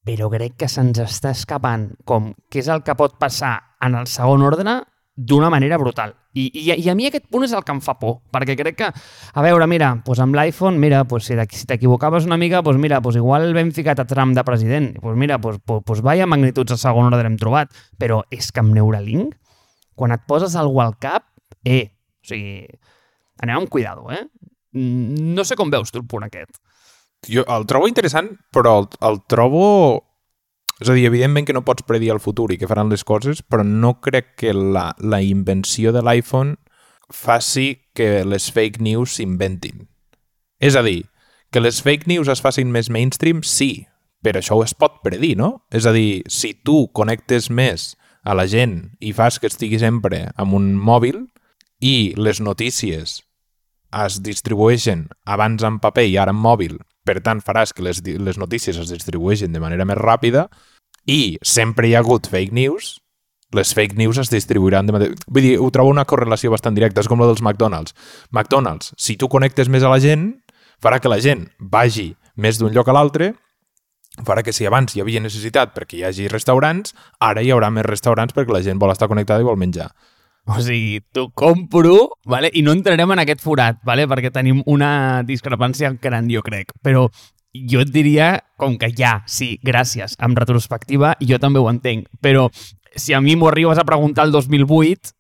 però 0.07 0.31
crec 0.33 0.55
que 0.63 0.71
se'ns 0.71 1.03
està 1.03 1.35
escapant 1.35 1.91
com 2.09 2.31
què 2.49 2.63
és 2.63 2.71
el 2.73 2.85
que 2.87 2.97
pot 2.97 3.19
passar 3.21 3.59
en 3.85 3.99
el 3.99 4.07
segon 4.09 4.47
ordre 4.47 4.79
d'una 5.19 5.49
manera 5.51 5.75
brutal. 5.81 6.13
I, 6.39 6.45
i, 6.55 6.63
I 6.79 6.89
a 6.93 6.95
mi 6.95 7.09
aquest 7.09 7.25
punt 7.27 7.43
és 7.43 7.53
el 7.57 7.65
que 7.67 7.75
em 7.75 7.81
fa 7.83 7.97
por, 7.99 8.21
perquè 8.31 8.55
crec 8.55 8.77
que, 8.79 8.89
a 9.35 9.43
veure, 9.43 9.67
mira, 9.67 9.89
doncs 10.07 10.21
amb 10.23 10.37
l'iPhone, 10.39 10.79
mira, 10.79 11.01
doncs 11.03 11.27
si 11.27 11.35
t'equi- 11.35 11.59
si 11.59 11.67
t'equivocaves 11.67 12.29
una 12.29 12.39
mica, 12.39 12.61
doncs 12.63 12.79
mira, 12.79 13.01
doncs 13.03 13.19
igual 13.19 13.49
l'hem 13.57 13.73
ficat 13.75 13.99
a 13.99 14.07
Trump 14.07 14.37
de 14.37 14.45
president. 14.47 14.93
Doncs 15.03 15.19
mira, 15.19 15.41
doncs, 15.43 15.59
doncs, 15.67 15.85
doncs 15.89 16.05
vaya 16.07 16.29
magnituds 16.31 16.71
de 16.71 16.79
segon 16.79 17.11
ordre 17.11 17.27
hem 17.27 17.37
trobat. 17.41 17.75
Però 17.99 18.21
és 18.31 18.53
que 18.53 18.63
amb 18.63 18.77
Neuralink, 18.77 19.35
quan 19.99 20.15
et 20.15 20.23
poses 20.31 20.55
algú 20.55 20.79
al 20.85 20.95
cap, 21.03 21.27
eh, 21.67 21.89
o 22.23 22.31
sigui, 22.31 22.69
anem 23.43 23.65
amb 23.65 23.69
cuidado, 23.73 24.07
eh? 24.15 24.23
No 24.79 25.43
sé 25.49 25.57
com 25.59 25.71
veus 25.75 25.91
tu 25.91 25.99
el 25.99 26.07
punt 26.07 26.29
aquest. 26.29 26.61
Jo 27.27 27.43
el 27.51 27.67
trobo 27.67 27.89
interessant, 27.91 28.31
però 28.55 28.79
el, 28.85 28.87
el 29.03 29.19
trobo... 29.27 30.05
És 30.79 30.89
a 30.89 30.95
dir, 30.95 31.09
evidentment 31.09 31.47
que 31.47 31.55
no 31.57 31.65
pots 31.67 31.87
predir 31.87 32.13
el 32.15 32.23
futur 32.23 32.53
i 32.55 32.59
què 32.59 32.69
faran 32.71 32.91
les 32.93 33.03
coses, 33.07 33.43
però 33.43 33.65
no 33.67 33.97
crec 34.05 34.35
que 34.39 34.55
la, 34.55 34.93
la 35.03 35.21
invenció 35.27 35.93
de 35.95 36.05
l'iPhone 36.07 36.57
faci 37.11 37.91
que 37.97 38.25
les 38.25 38.51
fake 38.55 38.83
news 38.85 39.17
s'inventin. 39.19 39.89
És 40.63 40.77
a 40.79 40.85
dir, 40.87 41.09
que 41.51 41.63
les 41.63 41.81
fake 41.83 42.07
news 42.11 42.29
es 42.31 42.43
facin 42.45 42.71
més 42.71 42.91
mainstream, 42.93 43.43
sí, 43.43 43.89
però 44.23 44.43
això 44.43 44.59
es 44.65 44.75
pot 44.75 45.01
predir, 45.03 45.37
no? 45.39 45.65
És 45.75 45.87
a 45.87 45.95
dir, 45.95 46.23
si 46.31 46.53
tu 46.55 46.87
connectes 46.95 47.49
més 47.51 47.95
a 48.23 48.35
la 48.37 48.47
gent 48.51 48.93
i 49.01 49.15
fas 49.17 49.39
que 49.39 49.49
estigui 49.51 49.79
sempre 49.81 50.29
amb 50.37 50.55
un 50.59 50.75
mòbil 50.77 51.25
i 51.81 52.15
les 52.19 52.43
notícies 52.43 53.23
es 54.05 54.19
distribueixen 54.21 55.07
abans 55.25 55.65
en 55.65 55.79
paper 55.81 56.05
i 56.11 56.19
ara 56.21 56.35
en 56.35 56.43
mòbil, 56.43 56.77
per 57.09 57.19
tant 57.25 57.41
faràs 57.45 57.73
que 57.73 57.85
les, 57.87 58.03
les 58.05 58.39
notícies 58.41 58.77
es 58.77 58.93
distribueixin 58.93 59.55
de 59.55 59.63
manera 59.65 59.89
més 59.89 59.99
ràpida 60.01 60.49
i 61.09 61.39
sempre 61.41 61.89
hi 61.89 61.97
ha 61.97 62.03
hagut 62.05 62.29
fake 62.29 62.53
news, 62.53 62.99
les 63.57 63.73
fake 63.73 63.97
news 63.97 64.21
es 64.21 64.29
distribuiran 64.29 64.87
de 64.87 64.93
manera... 64.93 65.17
Vull 65.27 65.47
dir, 65.47 65.57
ho 65.57 65.71
trobo 65.73 65.93
una 65.95 66.05
correlació 66.05 66.53
bastant 66.53 66.77
directa, 66.77 67.01
és 67.01 67.09
com 67.09 67.21
la 67.21 67.31
dels 67.31 67.41
McDonald's. 67.41 67.97
McDonald's, 68.31 68.93
si 69.01 69.17
tu 69.17 69.31
connectes 69.33 69.73
més 69.73 69.87
a 69.87 69.93
la 69.93 70.01
gent, 70.05 70.35
farà 70.85 71.01
que 71.01 71.09
la 71.09 71.21
gent 71.25 71.47
vagi 71.59 72.11
més 72.37 72.61
d'un 72.61 72.75
lloc 72.75 72.91
a 72.91 72.97
l'altre 72.97 73.33
farà 74.27 74.43
que 74.43 74.53
si 74.53 74.67
abans 74.67 74.95
hi 74.95 75.03
havia 75.03 75.23
necessitat 75.23 75.75
perquè 75.77 75.99
hi 75.99 76.05
hagi 76.09 76.29
restaurants, 76.29 76.95
ara 77.23 77.43
hi 77.43 77.53
haurà 77.55 77.71
més 77.71 77.87
restaurants 77.87 78.35
perquè 78.35 78.55
la 78.55 78.65
gent 78.67 78.81
vol 78.83 78.93
estar 78.93 79.09
connectada 79.11 79.45
i 79.45 79.47
vol 79.47 79.59
menjar. 79.61 79.93
O 80.49 80.63
sigui, 80.65 81.03
t'ho 81.13 81.29
compro, 81.37 82.15
vale? 82.25 82.49
i 82.57 82.63
no 82.65 82.73
entrarem 82.73 83.13
en 83.13 83.21
aquest 83.25 83.43
forat, 83.45 83.83
vale? 83.85 84.07
perquè 84.09 84.33
tenim 84.33 84.63
una 84.67 85.23
discrepància 85.29 85.93
gran, 86.01 86.31
jo 86.33 86.43
crec. 86.47 86.73
Però 86.83 87.09
jo 87.53 87.83
et 87.85 87.93
diria, 87.93 88.31
com 88.57 88.79
que 88.81 88.91
ja, 88.97 89.19
sí, 89.29 89.57
gràcies, 89.65 90.17
amb 90.25 90.39
retrospectiva, 90.41 91.15
jo 91.21 91.39
també 91.43 91.61
ho 91.61 91.69
entenc. 91.71 92.09
Però 92.25 92.49
si 92.97 93.15
a 93.15 93.21
mi 93.21 93.37
m'ho 93.37 93.51
arribes 93.53 93.79
a 93.79 93.87
preguntar 93.89 94.27
el 94.27 94.33
2008, 94.33 95.15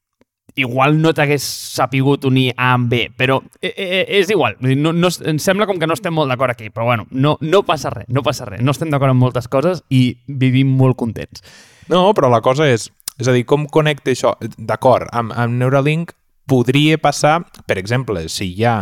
igual 0.58 0.96
no 1.00 1.12
t'hagués 1.14 1.44
sapigut 1.44 2.24
unir 2.26 2.50
A 2.56 2.72
amb 2.74 2.88
B, 2.90 3.06
però 3.16 3.38
eh, 3.62 3.72
eh, 3.76 4.04
és 4.18 4.30
igual. 4.30 4.56
No, 4.60 4.92
no, 4.92 5.10
em 5.24 5.38
sembla 5.38 5.68
com 5.70 5.78
que 5.78 5.86
no 5.86 5.96
estem 5.96 6.14
molt 6.14 6.32
d'acord 6.32 6.54
aquí, 6.54 6.70
però 6.74 6.88
bueno, 6.88 7.06
no, 7.10 7.36
no 7.40 7.62
passa 7.66 7.92
res, 7.94 8.08
no 8.08 8.24
passa 8.26 8.48
res. 8.48 8.62
No 8.64 8.74
estem 8.74 8.90
d'acord 8.90 9.14
amb 9.14 9.22
moltes 9.22 9.48
coses 9.48 9.84
i 9.88 10.18
vivim 10.26 10.70
molt 10.80 10.98
contents. 10.98 11.44
No, 11.88 12.10
però 12.16 12.28
la 12.32 12.42
cosa 12.44 12.66
és, 12.68 12.88
és 13.18 13.28
a 13.28 13.34
dir, 13.34 13.44
com 13.48 13.66
connecta 13.66 14.12
això? 14.12 14.34
D'acord, 14.58 15.10
amb, 15.12 15.34
amb 15.34 15.58
Neuralink 15.60 16.14
podria 16.48 16.98
passar, 16.98 17.40
per 17.66 17.78
exemple, 17.78 18.24
si 18.32 18.52
hi 18.54 18.64
ha, 18.64 18.76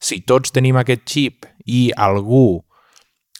si 0.00 0.22
tots 0.26 0.54
tenim 0.54 0.78
aquest 0.80 1.06
xip 1.08 1.46
i 1.66 1.90
algú 1.96 2.62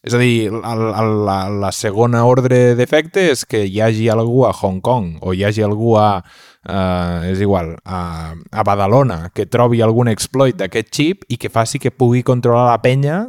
és 0.07 0.15
a 0.15 0.21
dir, 0.23 0.53
el, 0.55 0.83
la, 1.27 1.37
la 1.51 1.73
segona 1.75 2.23
ordre 2.31 2.77
d'efecte 2.79 3.25
és 3.33 3.43
que 3.49 3.65
hi 3.67 3.81
hagi 3.83 4.07
algú 4.13 4.45
a 4.47 4.53
Hong 4.55 4.79
Kong 4.85 5.17
o 5.19 5.33
hi 5.35 5.43
hagi 5.43 5.65
algú 5.67 5.97
a, 5.99 6.21
eh, 6.63 7.33
és 7.33 7.43
igual, 7.43 7.73
a, 7.83 8.31
a 8.37 8.65
Badalona 8.67 9.33
que 9.35 9.49
trobi 9.51 9.83
algun 9.83 10.13
exploit 10.13 10.55
d'aquest 10.61 10.93
xip 10.95 11.27
i 11.27 11.41
que 11.43 11.51
faci 11.51 11.83
que 11.83 11.91
pugui 11.91 12.23
controlar 12.23 12.69
la 12.71 12.83
penya 12.85 13.25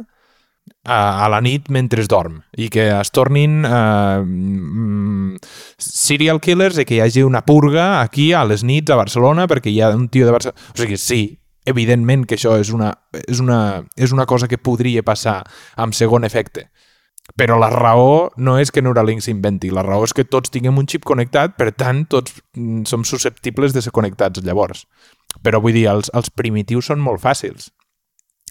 a, 0.84 1.24
a 1.24 1.28
la 1.28 1.40
nit 1.44 1.68
mentre 1.68 2.02
es 2.02 2.08
dorm 2.08 2.40
i 2.56 2.68
que 2.72 2.88
es 2.92 3.10
tornin 3.14 3.64
eh, 3.66 4.20
mm, 4.22 5.36
serial 5.78 6.40
killers 6.40 6.78
i 6.78 6.86
que 6.88 6.98
hi 6.98 7.02
hagi 7.04 7.24
una 7.26 7.44
purga 7.46 8.00
aquí 8.00 8.32
a 8.32 8.44
les 8.48 8.64
nits 8.64 8.92
a 8.92 8.98
Barcelona 9.00 9.48
perquè 9.50 9.72
hi 9.72 9.82
ha 9.82 9.92
un 9.94 10.08
tio 10.08 10.26
de 10.26 10.34
Barcelona... 10.34 10.72
O 10.74 10.80
sigui, 10.80 10.98
sí, 11.00 11.22
evidentment 11.68 12.24
que 12.26 12.38
això 12.38 12.56
és 12.60 12.72
una, 12.74 12.92
és 13.26 13.40
una, 13.44 13.84
és 13.96 14.14
una 14.14 14.26
cosa 14.26 14.48
que 14.48 14.58
podria 14.58 15.04
passar 15.04 15.42
amb 15.76 15.96
segon 15.96 16.24
efecte. 16.24 16.68
Però 17.36 17.58
la 17.60 17.68
raó 17.68 18.30
no 18.40 18.56
és 18.56 18.72
que 18.72 18.80
Neuralink 18.80 19.20
s'inventi, 19.20 19.68
la 19.68 19.84
raó 19.84 20.06
és 20.06 20.14
que 20.16 20.24
tots 20.24 20.48
tinguem 20.54 20.78
un 20.80 20.88
xip 20.88 21.04
connectat, 21.04 21.58
per 21.60 21.74
tant, 21.76 22.06
tots 22.08 22.38
mm, 22.56 22.86
som 22.88 23.04
susceptibles 23.04 23.76
de 23.76 23.84
ser 23.84 23.92
connectats 23.92 24.40
llavors. 24.46 24.86
Però 25.44 25.60
vull 25.60 25.76
dir, 25.76 25.84
els, 25.92 26.08
els 26.16 26.32
primitius 26.32 26.88
són 26.88 27.04
molt 27.04 27.20
fàcils. 27.20 27.68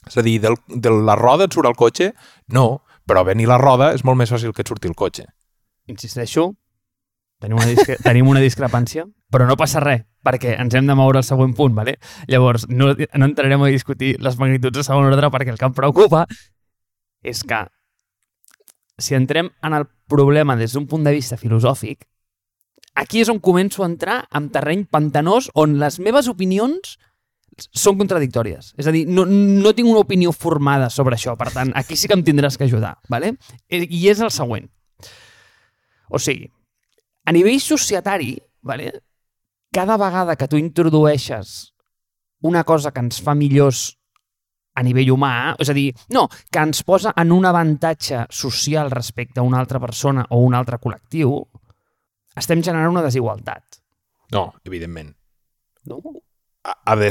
És 0.07 0.17
a 0.17 0.23
dir, 0.25 0.37
del, 0.43 0.57
de 0.67 0.91
la 0.91 1.15
roda 1.19 1.47
et 1.47 1.55
surt 1.55 1.69
el 1.69 1.77
cotxe? 1.77 2.11
No, 2.53 2.83
però 3.07 3.23
venir 3.27 3.47
la 3.49 3.59
roda 3.61 3.93
és 3.95 4.03
molt 4.07 4.19
més 4.19 4.31
fàcil 4.31 4.53
que 4.53 4.63
et 4.63 4.71
surti 4.71 4.89
el 4.89 4.95
cotxe. 4.97 5.27
Insisteixo, 5.91 6.49
tenim 7.41 7.59
una, 7.59 7.69
discre 7.69 7.97
tenim 8.03 8.27
una 8.27 8.43
discrepància, 8.43 9.05
però 9.31 9.47
no 9.47 9.57
passa 9.59 9.81
res, 9.83 10.03
perquè 10.25 10.57
ens 10.59 10.75
hem 10.75 10.89
de 10.89 10.95
moure 10.97 11.21
al 11.21 11.27
següent 11.27 11.55
punt, 11.55 11.75
¿vale? 11.75 11.97
Llavors, 12.27 12.67
no, 12.69 12.91
no 12.93 13.29
entrarem 13.29 13.63
a 13.63 13.71
discutir 13.71 14.15
les 14.23 14.37
magnituds 14.39 14.79
de 14.79 14.85
segon 14.87 15.07
ordre 15.07 15.31
perquè 15.33 15.53
el 15.53 15.59
que 15.59 15.69
em 15.69 15.75
preocupa 15.75 16.25
és 17.23 17.43
que 17.47 17.63
si 18.97 19.15
entrem 19.15 19.51
en 19.63 19.75
el 19.77 19.87
problema 20.09 20.55
des 20.57 20.73
d'un 20.73 20.87
punt 20.87 21.03
de 21.05 21.13
vista 21.13 21.37
filosòfic, 21.37 22.05
aquí 22.97 23.21
és 23.21 23.29
on 23.29 23.39
començo 23.43 23.83
a 23.83 23.91
entrar 23.91 24.23
en 24.35 24.49
terreny 24.53 24.87
pantanós 24.89 25.51
on 25.53 25.77
les 25.81 25.99
meves 26.03 26.27
opinions 26.31 26.97
són 27.57 27.97
contradictòries. 27.97 28.73
És 28.77 28.87
a 28.89 28.93
dir, 28.93 29.05
no, 29.09 29.25
no 29.27 29.73
tinc 29.73 29.89
una 29.89 30.03
opinió 30.03 30.33
formada 30.35 30.91
sobre 30.93 31.17
això, 31.17 31.35
per 31.39 31.49
tant, 31.55 31.73
aquí 31.75 31.97
sí 31.97 32.09
que 32.09 32.17
em 32.17 32.23
tindràs 32.25 32.57
que 32.57 32.67
ajudar. 32.67 32.97
¿vale? 33.09 33.35
I 33.69 34.07
és 34.11 34.21
el 34.21 34.31
següent. 34.33 34.69
O 36.07 36.21
sigui, 36.21 36.47
a 37.25 37.33
nivell 37.35 37.59
societari, 37.59 38.37
¿vale? 38.61 38.93
cada 39.71 39.97
vegada 39.97 40.35
que 40.35 40.47
tu 40.47 40.57
introdueixes 40.57 41.73
una 42.41 42.63
cosa 42.63 42.91
que 42.91 43.01
ens 43.03 43.19
fa 43.21 43.35
millors 43.35 43.91
a 44.77 44.83
nivell 44.85 45.09
humà, 45.15 45.55
és 45.57 45.71
a 45.71 45.75
dir, 45.75 45.87
no, 46.13 46.27
que 46.53 46.61
ens 46.61 46.83
posa 46.85 47.13
en 47.17 47.33
un 47.33 47.47
avantatge 47.49 48.27
social 48.29 48.91
respecte 48.93 49.41
a 49.41 49.45
una 49.45 49.57
altra 49.57 49.81
persona 49.81 50.25
o 50.29 50.43
un 50.45 50.53
altre 50.53 50.77
col·lectiu, 50.77 51.33
estem 52.37 52.61
generant 52.61 52.93
una 52.93 53.05
desigualtat. 53.05 53.81
No, 54.33 54.51
evidentment. 54.69 55.15
No? 55.89 56.01
Ha, 56.63 56.75
ha 56.85 56.95
de, 56.99 57.09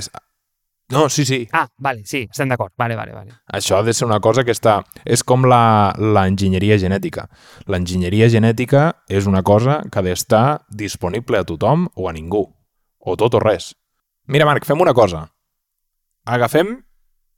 no, 0.92 1.08
sí, 1.08 1.24
sí. 1.24 1.48
Ah, 1.52 1.66
vale, 1.78 2.04
sí, 2.06 2.28
estem 2.30 2.48
d'acord. 2.48 2.72
Vale, 2.78 2.94
vale, 2.94 3.12
vale. 3.12 3.32
Això 3.58 3.80
ha 3.80 3.82
de 3.82 3.94
ser 3.94 4.06
una 4.06 4.20
cosa 4.22 4.44
que 4.46 4.54
està... 4.54 4.78
És 5.04 5.24
com 5.26 5.42
l'enginyeria 5.48 6.78
genètica. 6.78 7.26
L'enginyeria 7.66 8.28
genètica 8.30 8.88
és 9.08 9.26
una 9.26 9.42
cosa 9.42 9.80
que 9.90 9.98
ha 9.98 10.06
d'estar 10.06 10.44
disponible 10.70 11.40
a 11.42 11.46
tothom 11.48 11.88
o 11.94 12.06
a 12.08 12.14
ningú. 12.14 12.44
O 13.00 13.16
tot 13.18 13.34
o 13.34 13.42
res. 13.42 13.72
Mira, 14.30 14.46
Marc, 14.46 14.66
fem 14.66 14.80
una 14.82 14.94
cosa. 14.94 15.24
Agafem 16.26 16.76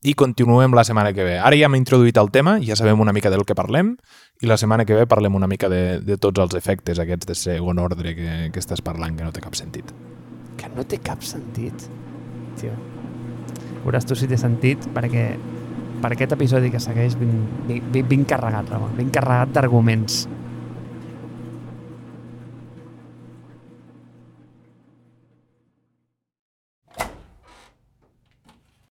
i 0.05 0.15
continuem 0.15 0.77
la 0.77 0.85
setmana 0.85 1.15
que 1.17 1.25
ve. 1.25 1.39
Ara 1.41 1.57
ja 1.57 1.67
hem 1.67 1.79
introduït 1.81 2.21
el 2.21 2.31
tema, 2.35 2.59
ja 2.65 2.77
sabem 2.77 3.01
una 3.01 3.13
mica 3.17 3.33
del 3.33 3.45
que 3.49 3.57
parlem, 3.59 3.97
i 4.43 4.47
la 4.47 4.57
setmana 4.61 4.85
que 4.85 4.95
ve 4.95 5.09
parlem 5.11 5.35
una 5.35 5.49
mica 5.51 5.73
de, 5.73 5.99
de 6.05 6.21
tots 6.21 6.45
els 6.45 6.55
efectes 6.55 7.01
aquests 7.03 7.33
de 7.33 7.37
segon 7.37 7.81
ordre 7.83 8.15
que, 8.15 8.37
que 8.53 8.63
estàs 8.63 8.85
parlant, 8.85 9.17
que 9.17 9.27
no 9.27 9.33
té 9.35 9.43
cap 9.43 9.57
sentit. 9.59 9.91
Que 10.61 10.71
no 10.77 10.85
té 10.87 11.01
cap 11.03 11.25
sentit? 11.27 11.89
Tio, 12.59 12.77
veuràs 13.85 14.07
tu 14.09 14.17
si 14.19 14.29
té 14.31 14.39
sentit, 14.41 14.89
perquè 14.95 15.29
per 16.03 16.13
aquest 16.15 16.35
episodi 16.37 16.71
que 16.71 16.81
segueix 16.83 17.17
vinc, 17.19 17.69
vinc, 17.69 18.03
vinc 18.11 18.29
carregat, 18.31 18.71
Ramon, 18.71 18.95
vinc 18.99 19.15
carregat 19.15 19.55
d'arguments 19.57 20.27